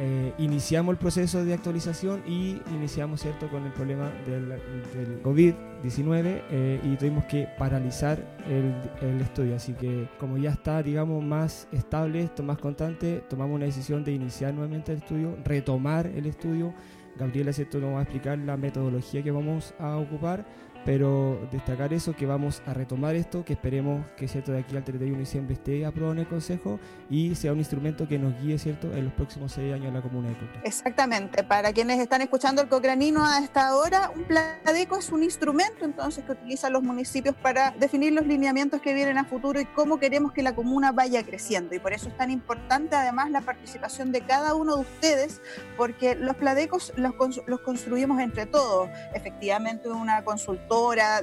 eh, 0.03 0.33
iniciamos 0.39 0.95
el 0.95 0.99
proceso 0.99 1.45
de 1.45 1.53
actualización 1.53 2.23
y 2.27 2.63
iniciamos 2.75 3.21
cierto 3.21 3.51
con 3.51 3.67
el 3.67 3.73
problema 3.73 4.11
del, 4.27 4.49
del 4.49 5.23
COVID-19 5.23 6.43
eh, 6.51 6.81
y 6.83 6.97
tuvimos 6.97 7.27
que 7.27 7.47
paralizar 7.59 8.19
el, 8.49 8.75
el, 9.07 9.21
estudio. 9.21 9.57
Así 9.57 9.75
que 9.75 10.09
como 10.19 10.39
ya 10.39 10.53
está, 10.53 10.83
digamos, 10.83 11.23
más 11.23 11.69
estable, 11.71 12.23
esto 12.23 12.43
más 12.43 12.57
constante, 12.57 13.23
tomamos 13.29 13.57
una 13.57 13.67
decisión 13.67 14.03
de 14.03 14.13
iniciar 14.13 14.55
nuevamente 14.55 14.93
el 14.93 14.99
estudio, 14.99 15.37
retomar 15.45 16.07
el 16.07 16.25
estudio. 16.25 16.73
Gabriela, 17.19 17.53
cierto, 17.53 17.79
nos 17.79 17.93
va 17.93 17.99
a 17.99 18.03
explicar 18.03 18.39
la 18.39 18.57
metodología 18.57 19.23
que 19.23 19.31
vamos 19.31 19.75
a 19.79 19.99
ocupar 19.99 20.47
pero 20.85 21.49
destacar 21.51 21.93
eso, 21.93 22.15
que 22.15 22.27
vamos 22.27 22.63
a 22.67 22.75
retomar 22.75 23.15
esto, 23.15 23.45
que 23.45 23.53
esperemos 23.53 24.05
que 24.17 24.29
cierto 24.29 24.53
de 24.53 24.61
aquí 24.61 24.77
al 24.77 24.85
31 24.85 25.15
de 25.15 25.21
diciembre 25.21 25.55
esté 25.55 25.85
aprobado 25.85 26.13
en 26.15 26.21
el 26.21 26.29
Consejo 26.29 26.79
y 27.09 27.35
sea 27.35 27.53
un 27.53 27.59
instrumento 27.59 28.09
que 28.09 28.19
nos 28.19 28.41
guíe 28.41 28.59
cierto 28.59 28.93
en 28.95 29.05
los 29.05 29.13
próximos 29.13 29.53
seis 29.53 29.75
años 29.75 29.89
en 29.89 29.95
la 29.95 30.03
comuna 30.03 30.29
de 30.29 30.35
Cochrane. 30.35 30.61
Exactamente, 30.65 31.45
para 31.45 31.73
quienes 31.73 31.99
están 31.99 32.23
escuchando 32.23 32.63
el 32.63 32.69
cocranino 32.69 33.25
a 33.25 33.39
esta 33.39 33.77
hora, 33.77 34.11
un 34.15 34.25
Pladeco 34.25 34.97
es 34.97 35.11
un 35.11 35.23
instrumento 35.23 35.85
entonces 35.85 36.25
que 36.25 36.33
utilizan 36.33 36.73
los 36.73 36.83
municipios 36.83 37.35
para 37.37 37.73
definir 37.73 38.13
los 38.13 38.27
lineamientos 38.27 38.81
que 38.81 38.95
vienen 38.95 39.19
a 39.19 39.25
futuro 39.25 39.61
y 39.61 39.67
cómo 39.67 39.99
queremos 39.99 40.33
que 40.33 40.43
la 40.43 40.55
comuna 40.55 40.93
vaya 40.93 41.23
creciendo. 41.25 41.75
Y 41.75 41.79
por 41.79 41.93
eso 41.93 42.09
es 42.09 42.17
tan 42.17 42.31
importante 42.31 42.97
además 42.97 43.31
la 43.31 43.41
participación 43.41 44.13
de 44.13 44.23
cada 44.23 44.55
uno 44.55 44.77
de 44.77 44.83
ustedes, 44.83 45.43
porque 45.77 46.15
los 46.15 46.37
Pladecos 46.37 46.93
los, 46.97 47.15
los 47.47 47.61
construimos 47.61 48.21
entre 48.21 48.47
todos. 48.47 48.89
Efectivamente, 49.15 49.89
una 49.89 50.25
consulta 50.25 50.70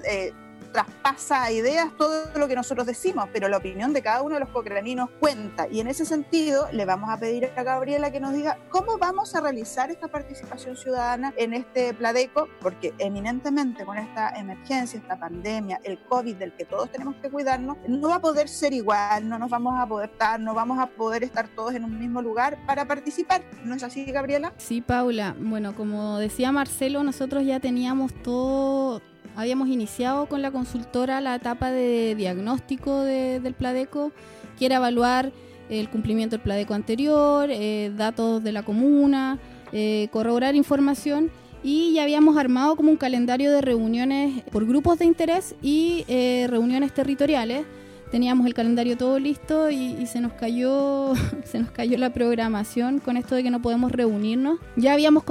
eh, 0.03 0.33
traspasa 0.71 1.51
ideas 1.51 1.89
todo 1.97 2.25
lo 2.35 2.47
que 2.47 2.55
nosotros 2.55 2.85
decimos, 2.85 3.27
pero 3.33 3.47
la 3.47 3.57
opinión 3.57 3.93
de 3.93 4.01
cada 4.01 4.21
uno 4.21 4.35
de 4.35 4.41
los 4.41 4.49
cocraninos 4.49 5.09
cuenta. 5.19 5.67
Y 5.69 5.79
en 5.79 5.87
ese 5.87 6.05
sentido, 6.05 6.67
le 6.71 6.85
vamos 6.85 7.09
a 7.09 7.17
pedir 7.17 7.49
a 7.55 7.63
Gabriela 7.63 8.11
que 8.11 8.19
nos 8.19 8.33
diga 8.33 8.57
cómo 8.69 8.97
vamos 8.97 9.35
a 9.35 9.41
realizar 9.41 9.89
esta 9.89 10.07
participación 10.07 10.77
ciudadana 10.77 11.33
en 11.37 11.53
este 11.53 11.93
Pladeco, 11.93 12.47
porque 12.61 12.93
eminentemente 12.99 13.85
con 13.85 13.97
esta 13.97 14.29
emergencia, 14.37 14.99
esta 14.99 15.17
pandemia, 15.17 15.79
el 15.83 15.99
COVID 15.99 16.35
del 16.35 16.53
que 16.53 16.65
todos 16.65 16.91
tenemos 16.91 17.15
que 17.21 17.29
cuidarnos, 17.29 17.77
no 17.87 18.09
va 18.09 18.15
a 18.15 18.21
poder 18.21 18.47
ser 18.49 18.73
igual, 18.73 19.27
no 19.27 19.39
nos 19.39 19.49
vamos 19.49 19.79
a 19.79 19.87
poder 19.87 20.09
estar, 20.11 20.39
no 20.39 20.53
vamos 20.53 20.79
a 20.79 20.87
poder 20.87 21.23
estar 21.23 21.47
todos 21.47 21.73
en 21.73 21.85
un 21.85 21.97
mismo 21.97 22.21
lugar 22.21 22.57
para 22.65 22.85
participar. 22.85 23.41
¿No 23.63 23.75
es 23.75 23.83
así, 23.83 24.05
Gabriela? 24.05 24.53
Sí, 24.57 24.81
Paula. 24.81 25.35
Bueno, 25.39 25.75
como 25.75 26.19
decía 26.19 26.51
Marcelo, 26.51 27.03
nosotros 27.03 27.45
ya 27.45 27.59
teníamos 27.59 28.13
todo 28.21 29.01
habíamos 29.37 29.69
iniciado 29.69 30.25
con 30.25 30.41
la 30.41 30.51
consultora 30.51 31.21
la 31.21 31.35
etapa 31.35 31.69
de 31.69 32.15
diagnóstico 32.15 33.01
de, 33.01 33.39
del 33.39 33.53
Pladeco, 33.53 34.11
que 34.57 34.65
era 34.65 34.77
evaluar 34.77 35.31
el 35.69 35.89
cumplimiento 35.89 36.35
del 36.35 36.43
Pladeco 36.43 36.73
anterior, 36.73 37.47
eh, 37.51 37.91
datos 37.95 38.43
de 38.43 38.51
la 38.51 38.63
comuna, 38.63 39.37
eh, 39.71 40.07
corroborar 40.11 40.55
información 40.55 41.29
y 41.63 41.93
ya 41.93 42.03
habíamos 42.03 42.35
armado 42.35 42.75
como 42.75 42.89
un 42.89 42.97
calendario 42.97 43.51
de 43.51 43.61
reuniones 43.61 44.41
por 44.51 44.65
grupos 44.65 44.97
de 44.97 45.05
interés 45.05 45.53
y 45.61 46.03
eh, 46.07 46.47
reuniones 46.49 46.91
territoriales 46.91 47.65
teníamos 48.11 48.45
el 48.47 48.53
calendario 48.53 48.97
todo 48.97 49.19
listo 49.19 49.69
y, 49.69 49.95
y, 49.99 50.05
se 50.05 50.21
nos 50.21 50.33
cayó 50.33 51.13
se 51.43 51.59
nos 51.59 51.71
cayó 51.71 51.97
la 51.97 52.11
programación 52.11 52.99
con 52.99 53.17
esto 53.17 53.35
de 53.35 53.43
que 53.43 53.51
no 53.51 53.61
podemos 53.61 53.91
reunirnos. 53.91 54.59
Ya 54.75 54.93
habíamos 54.93 55.23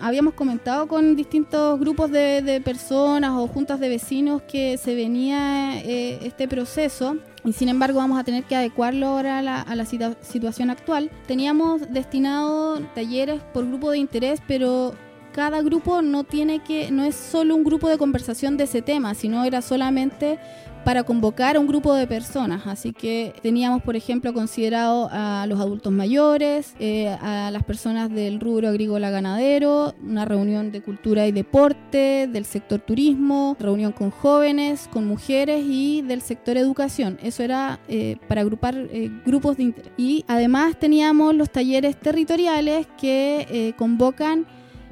habíamos 0.00 0.34
comentado 0.34 0.88
con 0.88 1.16
distintos 1.16 1.78
grupos 1.78 2.10
de, 2.10 2.42
de, 2.42 2.60
personas 2.60 3.32
o 3.32 3.46
juntas 3.46 3.80
de 3.80 3.88
vecinos 3.88 4.42
que 4.42 4.78
se 4.78 4.94
venía 4.94 5.80
eh, 5.82 6.18
este 6.22 6.48
proceso 6.48 7.16
y 7.44 7.52
sin 7.52 7.68
embargo 7.68 7.98
vamos 7.98 8.18
a 8.18 8.24
tener 8.24 8.44
que 8.44 8.56
adecuarlo 8.56 9.06
ahora 9.06 9.38
a 9.38 9.42
la, 9.74 9.84
situación 9.84 10.70
actual. 10.70 11.10
Teníamos 11.26 11.90
destinado 11.92 12.80
talleres 12.94 13.40
por 13.52 13.66
grupo 13.66 13.90
de 13.90 13.98
interés 13.98 14.40
pero 14.46 14.94
cada 15.32 15.62
grupo 15.62 16.02
no 16.02 16.24
tiene 16.24 16.60
que 16.60 16.90
no 16.90 17.04
es 17.04 17.14
solo 17.14 17.54
un 17.54 17.64
grupo 17.64 17.88
de 17.88 17.98
conversación 17.98 18.56
de 18.56 18.64
ese 18.64 18.82
tema 18.82 19.14
sino 19.14 19.44
era 19.44 19.62
solamente 19.62 20.40
para 20.84 21.04
convocar 21.04 21.56
a 21.56 21.60
un 21.60 21.66
grupo 21.66 21.94
de 21.94 22.06
personas. 22.06 22.66
Así 22.66 22.92
que 22.92 23.34
teníamos, 23.42 23.82
por 23.82 23.96
ejemplo, 23.96 24.32
considerado 24.32 25.08
a 25.10 25.46
los 25.48 25.60
adultos 25.60 25.92
mayores, 25.92 26.74
eh, 26.78 27.08
a 27.08 27.50
las 27.50 27.64
personas 27.64 28.10
del 28.10 28.40
rubro 28.40 28.68
agrícola 28.68 29.10
ganadero, 29.10 29.94
una 30.02 30.24
reunión 30.24 30.72
de 30.72 30.82
cultura 30.82 31.26
y 31.26 31.32
deporte, 31.32 32.28
del 32.30 32.44
sector 32.44 32.80
turismo, 32.80 33.56
reunión 33.58 33.92
con 33.92 34.10
jóvenes, 34.10 34.88
con 34.92 35.06
mujeres 35.06 35.64
y 35.66 36.02
del 36.02 36.22
sector 36.22 36.56
educación. 36.56 37.18
Eso 37.22 37.42
era 37.42 37.80
eh, 37.88 38.16
para 38.28 38.40
agrupar 38.40 38.74
eh, 38.76 39.10
grupos 39.24 39.56
de 39.56 39.64
interés. 39.64 39.92
Y 39.96 40.24
además 40.28 40.78
teníamos 40.78 41.34
los 41.34 41.50
talleres 41.50 41.98
territoriales 41.98 42.86
que 42.98 43.46
eh, 43.50 43.72
convocan 43.76 44.46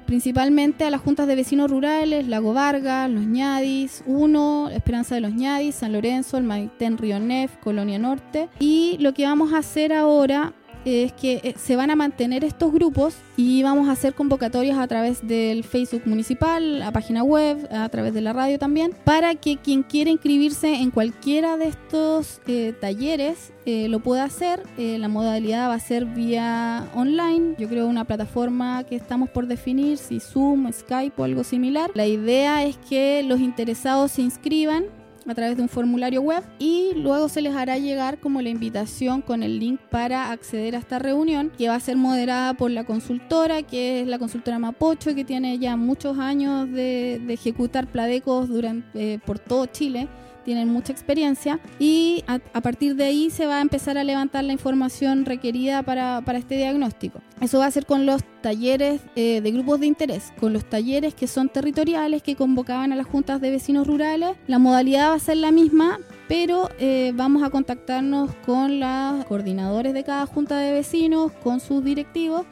principalmente 0.09 0.87
a 0.87 0.91
las 0.91 1.03
juntas 1.03 1.27
de 1.27 1.35
vecinos 1.35 1.71
rurales, 1.71 2.27
Lago 2.27 2.55
Vargas, 2.55 3.11
Los 3.11 3.27
Ñadis, 3.27 4.03
Uno, 4.07 4.71
Esperanza 4.71 5.15
de 5.15 5.21
los 5.21 5.35
Ñadis, 5.35 5.75
San 5.75 5.93
Lorenzo, 5.93 6.39
el 6.39 6.45
Maitén 6.45 6.97
Río 6.97 7.21
Nef, 7.21 7.59
Colonia 7.59 7.99
Norte. 7.99 8.49
Y 8.59 8.97
lo 9.01 9.13
que 9.13 9.25
vamos 9.25 9.53
a 9.53 9.59
hacer 9.59 9.93
ahora 9.93 10.55
es 10.85 11.13
que 11.13 11.41
eh, 11.43 11.55
se 11.59 11.77
van 11.77 11.91
a 11.91 11.97
mantener 11.97 12.45
estos 12.45 12.73
grupos 12.73 13.15
y 13.37 13.63
vamos 13.63 13.89
a 13.89 13.93
hacer 13.93 14.15
convocatorias 14.15 14.79
a 14.79 14.87
través 14.87 15.27
del 15.27 15.65
Facebook 15.65 16.03
municipal, 16.07 16.81
la 16.81 16.93
página 16.93 17.23
web, 17.23 17.69
a 17.71 17.89
través 17.89 18.15
de 18.15 18.21
la 18.21 18.33
radio 18.33 18.59
también, 18.59 18.93
para 19.05 19.35
que 19.35 19.57
quien 19.57 19.83
quiera 19.83 20.11
inscribirse 20.11 20.75
en 20.75 20.91
cualquiera 20.91 21.57
de 21.57 21.69
estos 21.69 22.41
eh, 22.47 22.75
talleres 22.81 23.53
eh, 23.71 23.87
lo 23.91 24.01
pueda 24.01 24.25
hacer. 24.25 24.63
Eh, 24.79 24.97
la 24.99 25.09
modalidad 25.09 25.69
va 25.69 25.75
a 25.75 25.79
ser 25.79 26.07
vía 26.07 26.89
online. 26.95 27.55
Yo 27.59 27.69
creo 27.69 27.87
una 27.87 28.07
plataforma 28.07 28.83
que 28.85 28.97
estamos 28.97 29.29
por 29.29 29.47
definir, 29.47 29.99
si 29.99 30.21
Zoom, 30.21 30.73
Skype 30.73 31.21
o 31.21 31.25
algo 31.25 31.45
similar. 31.45 31.91
La 31.93 32.07
idea 32.07 32.65
es 32.65 32.79
que 32.89 33.23
los 33.25 33.41
interesados 33.41 34.13
se 34.13 34.23
inscriban 34.23 34.87
a 35.29 35.35
través 35.35 35.57
de 35.57 35.63
un 35.63 35.69
formulario 35.69 36.23
web 36.23 36.43
y 36.59 36.93
luego 36.97 37.29
se 37.29 37.43
les 37.43 37.55
hará 37.55 37.79
llegar 37.79 38.19
como 38.19 38.41
la 38.43 38.49
invitación 38.49 39.21
con 39.21 39.43
el 39.43 39.59
link 39.59 39.79
para 39.91 40.33
acceder 40.33 40.75
a 40.75 40.79
esta 40.79 40.99
reunión 40.99 41.53
que 41.57 41.69
va 41.69 41.75
a 41.75 41.81
ser 41.81 41.97
moderada 41.97 42.55
por 42.55 42.71
la 42.71 42.85
consultora, 42.85 43.63
que 43.63 44.01
es 44.01 44.07
la 44.07 44.19
consultora 44.19 44.59
Mapocho, 44.59 45.15
que 45.15 45.25
tiene 45.25 45.59
ya 45.59 45.77
muchos 45.77 46.19
años 46.19 46.71
de, 46.71 47.21
ejecutar 47.29 47.87
pladecos 47.87 48.49
durante, 48.49 49.15
eh, 49.15 49.21
por 49.25 49.39
todo 49.39 49.67
Chile 49.67 50.09
tienen 50.49 50.71
mucha 50.71 50.95
experiencia 50.95 51.61
y 51.79 52.25
a, 52.27 52.39
partir 52.63 52.97
de 52.97 53.05
ahí 53.05 53.29
se 53.29 53.45
va 53.45 53.59
a 53.59 53.61
empezar 53.61 53.99
a 53.99 54.03
levantar 54.03 54.45
la 54.45 54.55
información 54.55 55.27
requerida 55.27 55.83
para, 55.83 56.23
este 56.39 56.57
diagnóstico. 56.57 57.21
Eso 57.43 57.59
va 57.59 57.67
a 57.67 57.71
ser 57.71 57.85
con 57.85 58.07
los 58.07 58.23
talleres 58.41 59.03
eh, 59.15 59.43
de 59.43 59.51
grupos 59.51 59.79
de 59.81 59.89
interés, 59.89 60.33
con 60.41 60.55
los 60.55 60.65
talleres 60.65 61.13
que 61.13 61.27
son 61.27 61.51
territoriales, 61.51 62.23
que 62.23 62.35
convocaban 62.35 62.95
a 62.95 62.97
las 62.97 63.07
juntas 63.07 63.43
de 63.43 63.51
vecinos 63.51 63.87
rurales. 63.87 64.39
La 64.47 64.59
modalidad 64.59 65.11
va 65.11 65.17
a 65.17 65.19
ser 65.19 65.37
la 65.37 65.51
misma, 65.51 65.99
pero 66.29 66.71
eh, 66.79 67.13
vamos 67.15 67.43
a 67.43 67.51
contactarnos 67.51 68.35
con 68.47 68.81
los 68.81 69.27
coordinadores 69.27 69.93
de 69.93 70.03
cada 70.03 70.25
junta 70.25 70.57
de 70.57 70.73
vecinos, 70.73 71.31
con 71.43 71.61
sus 71.61 71.85
directivos, 71.85 72.47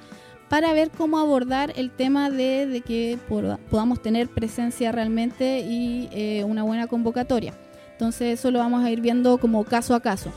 para 0.51 0.75
ver 0.75 0.91
cómo 0.91 1.19
abordar 1.19 1.73
el 1.77 1.91
tema 1.91 2.29
de, 2.29 2.83
que 2.87 3.19
podamos 3.71 4.03
tener 4.03 4.29
presencia 4.29 4.93
realmente 4.93 5.61
y 5.61 6.11
eh, 6.13 6.45
una 6.45 6.63
buena 6.63 6.89
convocatoria. 6.89 7.55
Entonces 7.97 8.39
eso 8.39 8.51
lo 8.51 8.59
vamos 8.59 8.85
a 8.85 8.91
ir 8.91 9.01
viendo 9.01 9.39
como 9.39 9.65
caso 9.65 9.95
a 9.95 10.01
caso. 10.01 10.31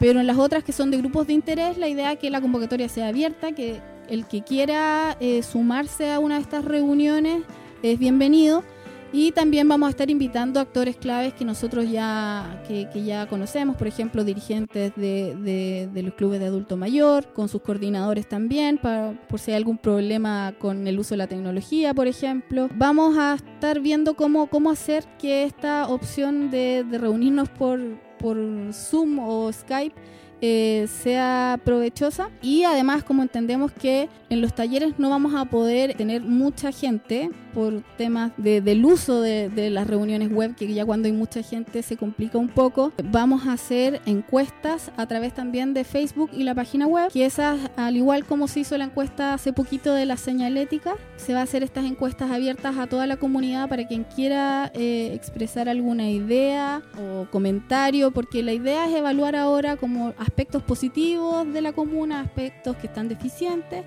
Pero 0.00 0.18
en 0.18 0.26
las 0.26 0.38
otras 0.38 0.64
que 0.64 0.72
son 0.72 0.90
de 0.90 0.98
grupos 0.98 1.28
de 1.28 1.34
interés, 1.34 1.78
la 1.78 1.88
idea 1.88 2.12
es 2.12 2.18
que 2.18 2.30
la 2.30 2.40
convocatoria 2.40 2.88
sea 2.88 3.08
abierta, 3.08 3.52
que 3.52 3.80
el 4.08 4.26
que 4.26 4.42
quiera 4.42 5.16
eh, 5.20 5.44
sumarse 5.44 6.12
a 6.12 6.18
una 6.18 6.34
de 6.34 6.40
estas 6.42 6.64
reuniones 6.64 7.42
es 7.82 7.98
bienvenido 7.98 8.64
y 9.12 9.32
también 9.32 9.68
vamos 9.68 9.86
a 9.86 9.90
estar 9.90 10.10
invitando 10.10 10.60
actores 10.60 10.96
claves 10.96 11.32
que 11.34 11.44
nosotros 11.44 11.90
ya, 11.90 12.62
que, 12.66 12.88
ya 13.04 13.26
conocemos, 13.26 13.76
por 13.76 13.86
ejemplo, 13.86 14.24
dirigentes 14.24 14.92
de, 14.96 15.88
los 15.94 16.14
clubes 16.14 16.40
de 16.40 16.46
adulto 16.46 16.76
mayor, 16.76 17.32
con 17.32 17.48
sus 17.48 17.62
coordinadores 17.62 18.28
también, 18.28 18.78
para, 18.78 19.12
por 19.28 19.38
si 19.38 19.52
hay 19.52 19.56
algún 19.56 19.78
problema 19.78 20.54
con 20.58 20.86
el 20.86 20.98
uso 20.98 21.14
de 21.14 21.18
la 21.18 21.26
tecnología, 21.26 21.94
por 21.94 22.06
ejemplo. 22.06 22.68
Vamos 22.74 23.16
a 23.16 23.34
estar 23.34 23.80
viendo 23.80 24.14
cómo, 24.14 24.48
cómo 24.48 24.70
hacer 24.70 25.04
que 25.18 25.44
esta 25.44 25.88
opción 25.88 26.50
de, 26.50 26.84
reunirnos 26.90 27.48
por, 27.48 27.80
por 28.18 28.36
Zoom 28.72 29.18
o 29.18 29.52
Skype 29.52 29.94
eh, 30.40 30.86
sea 31.02 31.60
provechosa. 31.64 32.30
Y 32.42 32.64
además 32.64 33.04
como 33.04 33.22
entendemos 33.22 33.72
que 33.72 34.08
en 34.28 34.40
los 34.40 34.54
talleres 34.54 34.98
no 34.98 35.10
vamos 35.10 35.34
a 35.34 35.44
poder 35.44 35.94
tener 35.94 36.22
mucha 36.22 36.72
gente 36.72 37.30
por 37.56 37.82
temas 37.96 38.32
del 38.36 38.84
uso 38.84 39.22
de, 39.22 39.70
las 39.70 39.86
reuniones 39.86 40.30
web 40.30 40.54
que 40.54 40.72
ya 40.72 40.84
cuando 40.84 41.06
hay 41.06 41.12
mucha 41.12 41.42
gente 41.42 41.82
se 41.82 41.96
complica 41.96 42.36
un 42.36 42.48
poco 42.48 42.92
vamos 43.02 43.46
a 43.46 43.54
hacer 43.54 44.02
encuestas 44.04 44.92
a 44.98 45.06
través 45.06 45.32
también 45.32 45.72
de 45.72 45.84
Facebook 45.84 46.30
y 46.34 46.42
la 46.42 46.54
página 46.54 46.86
web 46.86 47.10
que 47.10 47.24
esas 47.24 47.58
al 47.76 47.96
igual 47.96 48.26
como 48.26 48.46
se 48.46 48.60
hizo 48.60 48.76
la 48.76 48.84
encuesta 48.84 49.32
hace 49.32 49.54
poquito 49.54 49.94
de 49.94 50.04
la 50.04 50.18
señalética 50.18 50.96
se 51.16 51.32
va 51.32 51.40
a 51.40 51.42
hacer 51.44 51.62
estas 51.62 51.86
encuestas 51.86 52.30
abiertas 52.30 52.76
a 52.76 52.86
toda 52.86 53.06
la 53.06 53.16
comunidad 53.16 53.70
para 53.70 53.86
quien 53.86 54.04
quiera 54.04 54.70
eh, 54.74 55.12
expresar 55.14 55.68
alguna 55.68 56.10
idea 56.10 56.82
o 57.00 57.26
comentario 57.30 58.10
porque 58.10 58.42
la 58.42 58.52
idea 58.52 58.86
es 58.86 58.94
evaluar 58.94 59.34
ahora 59.34 59.76
como 59.76 60.12
aspectos 60.26 60.62
positivos 60.62 61.50
de 61.52 61.60
la 61.60 61.72
comuna, 61.72 62.20
aspectos 62.20 62.76
que 62.76 62.88
están 62.88 63.08
deficientes 63.08 63.84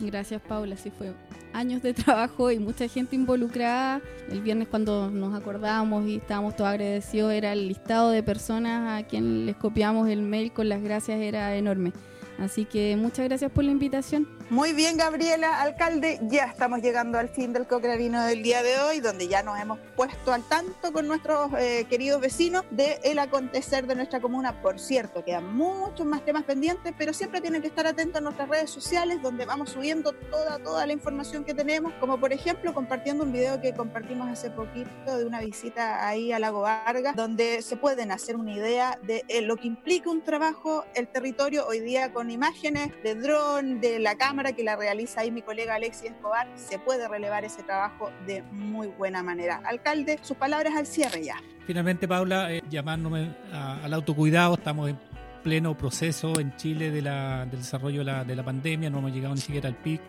Gracias, 0.00 0.40
Paula. 0.42 0.76
Sí, 0.76 0.90
fue 0.90 1.12
años 1.52 1.82
de 1.82 1.94
trabajo 1.94 2.50
y 2.50 2.58
mucha 2.58 2.88
gente 2.88 3.16
involucrada. 3.16 4.00
El 4.30 4.40
viernes 4.40 4.68
cuando 4.68 5.10
nos 5.10 5.34
acordábamos 5.34 6.06
y 6.06 6.16
estábamos 6.16 6.56
todos 6.56 6.70
agradecidos, 6.70 7.32
era 7.32 7.52
el 7.52 7.68
listado 7.68 8.10
de 8.10 8.22
personas 8.22 9.02
a 9.02 9.06
quien 9.06 9.46
les 9.46 9.56
copiamos 9.56 10.08
el 10.08 10.22
mail 10.22 10.52
con 10.52 10.68
las 10.68 10.82
gracias, 10.82 11.20
era 11.20 11.54
enorme. 11.56 11.92
Así 12.38 12.64
que 12.64 12.96
muchas 12.96 13.26
gracias 13.26 13.50
por 13.50 13.64
la 13.64 13.70
invitación. 13.70 14.26
Muy 14.50 14.72
bien, 14.72 14.96
Gabriela, 14.96 15.62
alcalde, 15.62 16.18
ya 16.22 16.44
estamos 16.44 16.82
llegando 16.82 17.18
al 17.18 17.28
fin 17.28 17.52
del 17.52 17.66
Cocranino 17.66 18.22
del 18.24 18.42
día 18.42 18.62
de 18.62 18.78
hoy, 18.80 19.00
donde 19.00 19.28
ya 19.28 19.42
nos 19.42 19.58
hemos 19.58 19.78
puesto 19.96 20.32
al 20.32 20.42
tanto 20.42 20.92
con 20.92 21.06
nuestros 21.06 21.50
eh, 21.58 21.86
queridos 21.88 22.20
vecinos 22.20 22.64
del 22.70 22.96
el 23.02 23.18
acontecer 23.18 23.86
de 23.86 23.94
nuestra 23.94 24.20
comuna. 24.20 24.60
Por 24.60 24.78
cierto, 24.78 25.24
quedan 25.24 25.54
muchos 25.54 26.06
más 26.06 26.24
temas 26.24 26.44
pendientes, 26.44 26.92
pero 26.98 27.12
siempre 27.12 27.40
tienen 27.40 27.62
que 27.62 27.68
estar 27.68 27.86
atentos 27.86 28.18
a 28.18 28.20
nuestras 28.20 28.48
redes 28.48 28.70
sociales, 28.70 29.22
donde 29.22 29.46
vamos 29.46 29.70
subiendo 29.70 30.12
toda, 30.12 30.58
toda 30.58 30.86
la 30.86 30.92
información 30.92 31.44
que 31.44 31.54
tenemos, 31.54 31.92
como 31.94 32.18
por 32.18 32.32
ejemplo 32.32 32.74
compartiendo 32.74 33.24
un 33.24 33.32
video 33.32 33.60
que 33.60 33.72
compartimos 33.72 34.28
hace 34.28 34.50
poquito 34.50 35.18
de 35.18 35.24
una 35.24 35.40
visita 35.40 36.06
ahí 36.06 36.32
a 36.32 36.38
Lago 36.38 36.62
Vargas, 36.62 37.16
donde 37.16 37.62
se 37.62 37.76
pueden 37.76 38.10
hacer 38.10 38.36
una 38.36 38.52
idea 38.52 38.98
de 39.02 39.24
eh, 39.28 39.42
lo 39.42 39.56
que 39.56 39.68
implica 39.68 40.10
un 40.10 40.22
trabajo, 40.22 40.84
el 40.94 41.08
territorio 41.08 41.66
hoy 41.66 41.80
día 41.80 42.12
con 42.12 42.30
imágenes 42.30 42.90
de 43.02 43.14
dron, 43.14 43.80
de 43.80 43.98
la 43.98 44.16
cámara 44.16 44.31
que 44.54 44.62
la 44.64 44.76
realiza 44.76 45.20
ahí 45.20 45.30
mi 45.30 45.42
colega 45.42 45.74
Alexis 45.74 46.10
Escobar, 46.10 46.48
se 46.54 46.78
puede 46.78 47.06
relevar 47.06 47.44
ese 47.44 47.62
trabajo 47.62 48.10
de 48.26 48.42
muy 48.50 48.88
buena 48.88 49.22
manera. 49.22 49.60
Alcalde, 49.64 50.18
sus 50.22 50.36
palabras 50.36 50.74
al 50.74 50.86
cierre 50.86 51.24
ya. 51.24 51.36
Finalmente, 51.66 52.08
Paula, 52.08 52.52
eh, 52.52 52.62
llamándome 52.68 53.34
al 53.52 53.92
autocuidado, 53.92 54.54
estamos 54.54 54.90
en 54.90 54.98
pleno 55.42 55.76
proceso 55.76 56.38
en 56.40 56.56
Chile 56.56 56.90
del 56.90 57.04
desarrollo 57.50 57.98
de 57.98 58.04
la, 58.04 58.24
de 58.24 58.34
la, 58.36 58.44
pandemia, 58.44 58.90
no 58.90 58.98
hemos 58.98 59.12
llegado 59.12 59.34
ni 59.34 59.40
siquiera 59.40 59.68
al 59.68 59.76
PIC, 59.76 60.00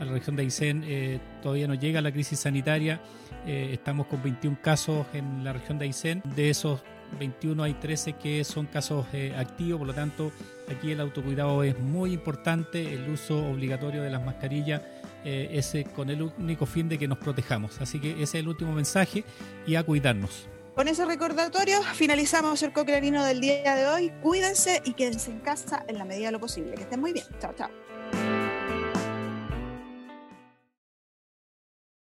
a 0.00 0.04
la 0.04 0.12
región 0.12 0.36
de 0.36 0.42
Aysén 0.42 0.82
eh, 0.86 1.20
todavía 1.42 1.68
no 1.68 1.74
llega 1.74 2.00
la 2.00 2.12
crisis 2.12 2.40
sanitaria, 2.40 3.00
eh, 3.46 3.70
estamos 3.72 4.06
con 4.06 4.22
21 4.22 4.58
casos 4.62 5.06
en 5.12 5.44
la 5.44 5.52
región 5.52 5.78
de 5.78 5.84
Aysén, 5.86 6.22
de 6.34 6.50
esos 6.50 6.82
21 7.18 7.62
hay 7.62 7.74
13 7.74 8.14
que 8.14 8.44
son 8.44 8.66
casos 8.66 9.06
eh, 9.12 9.34
activos, 9.36 9.78
por 9.78 9.86
lo 9.86 9.94
tanto 9.94 10.32
aquí 10.70 10.92
el 10.92 11.00
autocuidado 11.00 11.62
es 11.62 11.78
muy 11.78 12.12
importante, 12.12 12.92
el 12.94 13.08
uso 13.08 13.46
obligatorio 13.48 14.02
de 14.02 14.10
las 14.10 14.24
mascarillas 14.24 14.82
eh, 15.24 15.48
es 15.52 15.74
con 15.94 16.10
el 16.10 16.22
único 16.22 16.66
fin 16.66 16.88
de 16.88 16.98
que 16.98 17.08
nos 17.08 17.18
protejamos. 17.18 17.80
Así 17.80 18.00
que 18.00 18.12
ese 18.12 18.22
es 18.22 18.34
el 18.36 18.48
último 18.48 18.72
mensaje 18.72 19.24
y 19.66 19.74
a 19.74 19.82
cuidarnos. 19.82 20.48
Con 20.74 20.86
ese 20.86 21.04
recordatorio 21.04 21.82
finalizamos 21.94 22.62
el 22.62 22.72
coclerino 22.72 23.24
del 23.24 23.40
día 23.40 23.74
de 23.74 23.88
hoy. 23.88 24.12
Cuídense 24.22 24.80
y 24.84 24.92
quédense 24.92 25.32
en 25.32 25.40
casa 25.40 25.84
en 25.88 25.98
la 25.98 26.04
medida 26.04 26.26
de 26.26 26.32
lo 26.32 26.40
posible. 26.40 26.74
Que 26.74 26.82
estén 26.82 27.00
muy 27.00 27.12
bien. 27.12 27.26
Chao, 27.40 27.52
chao. 27.56 27.68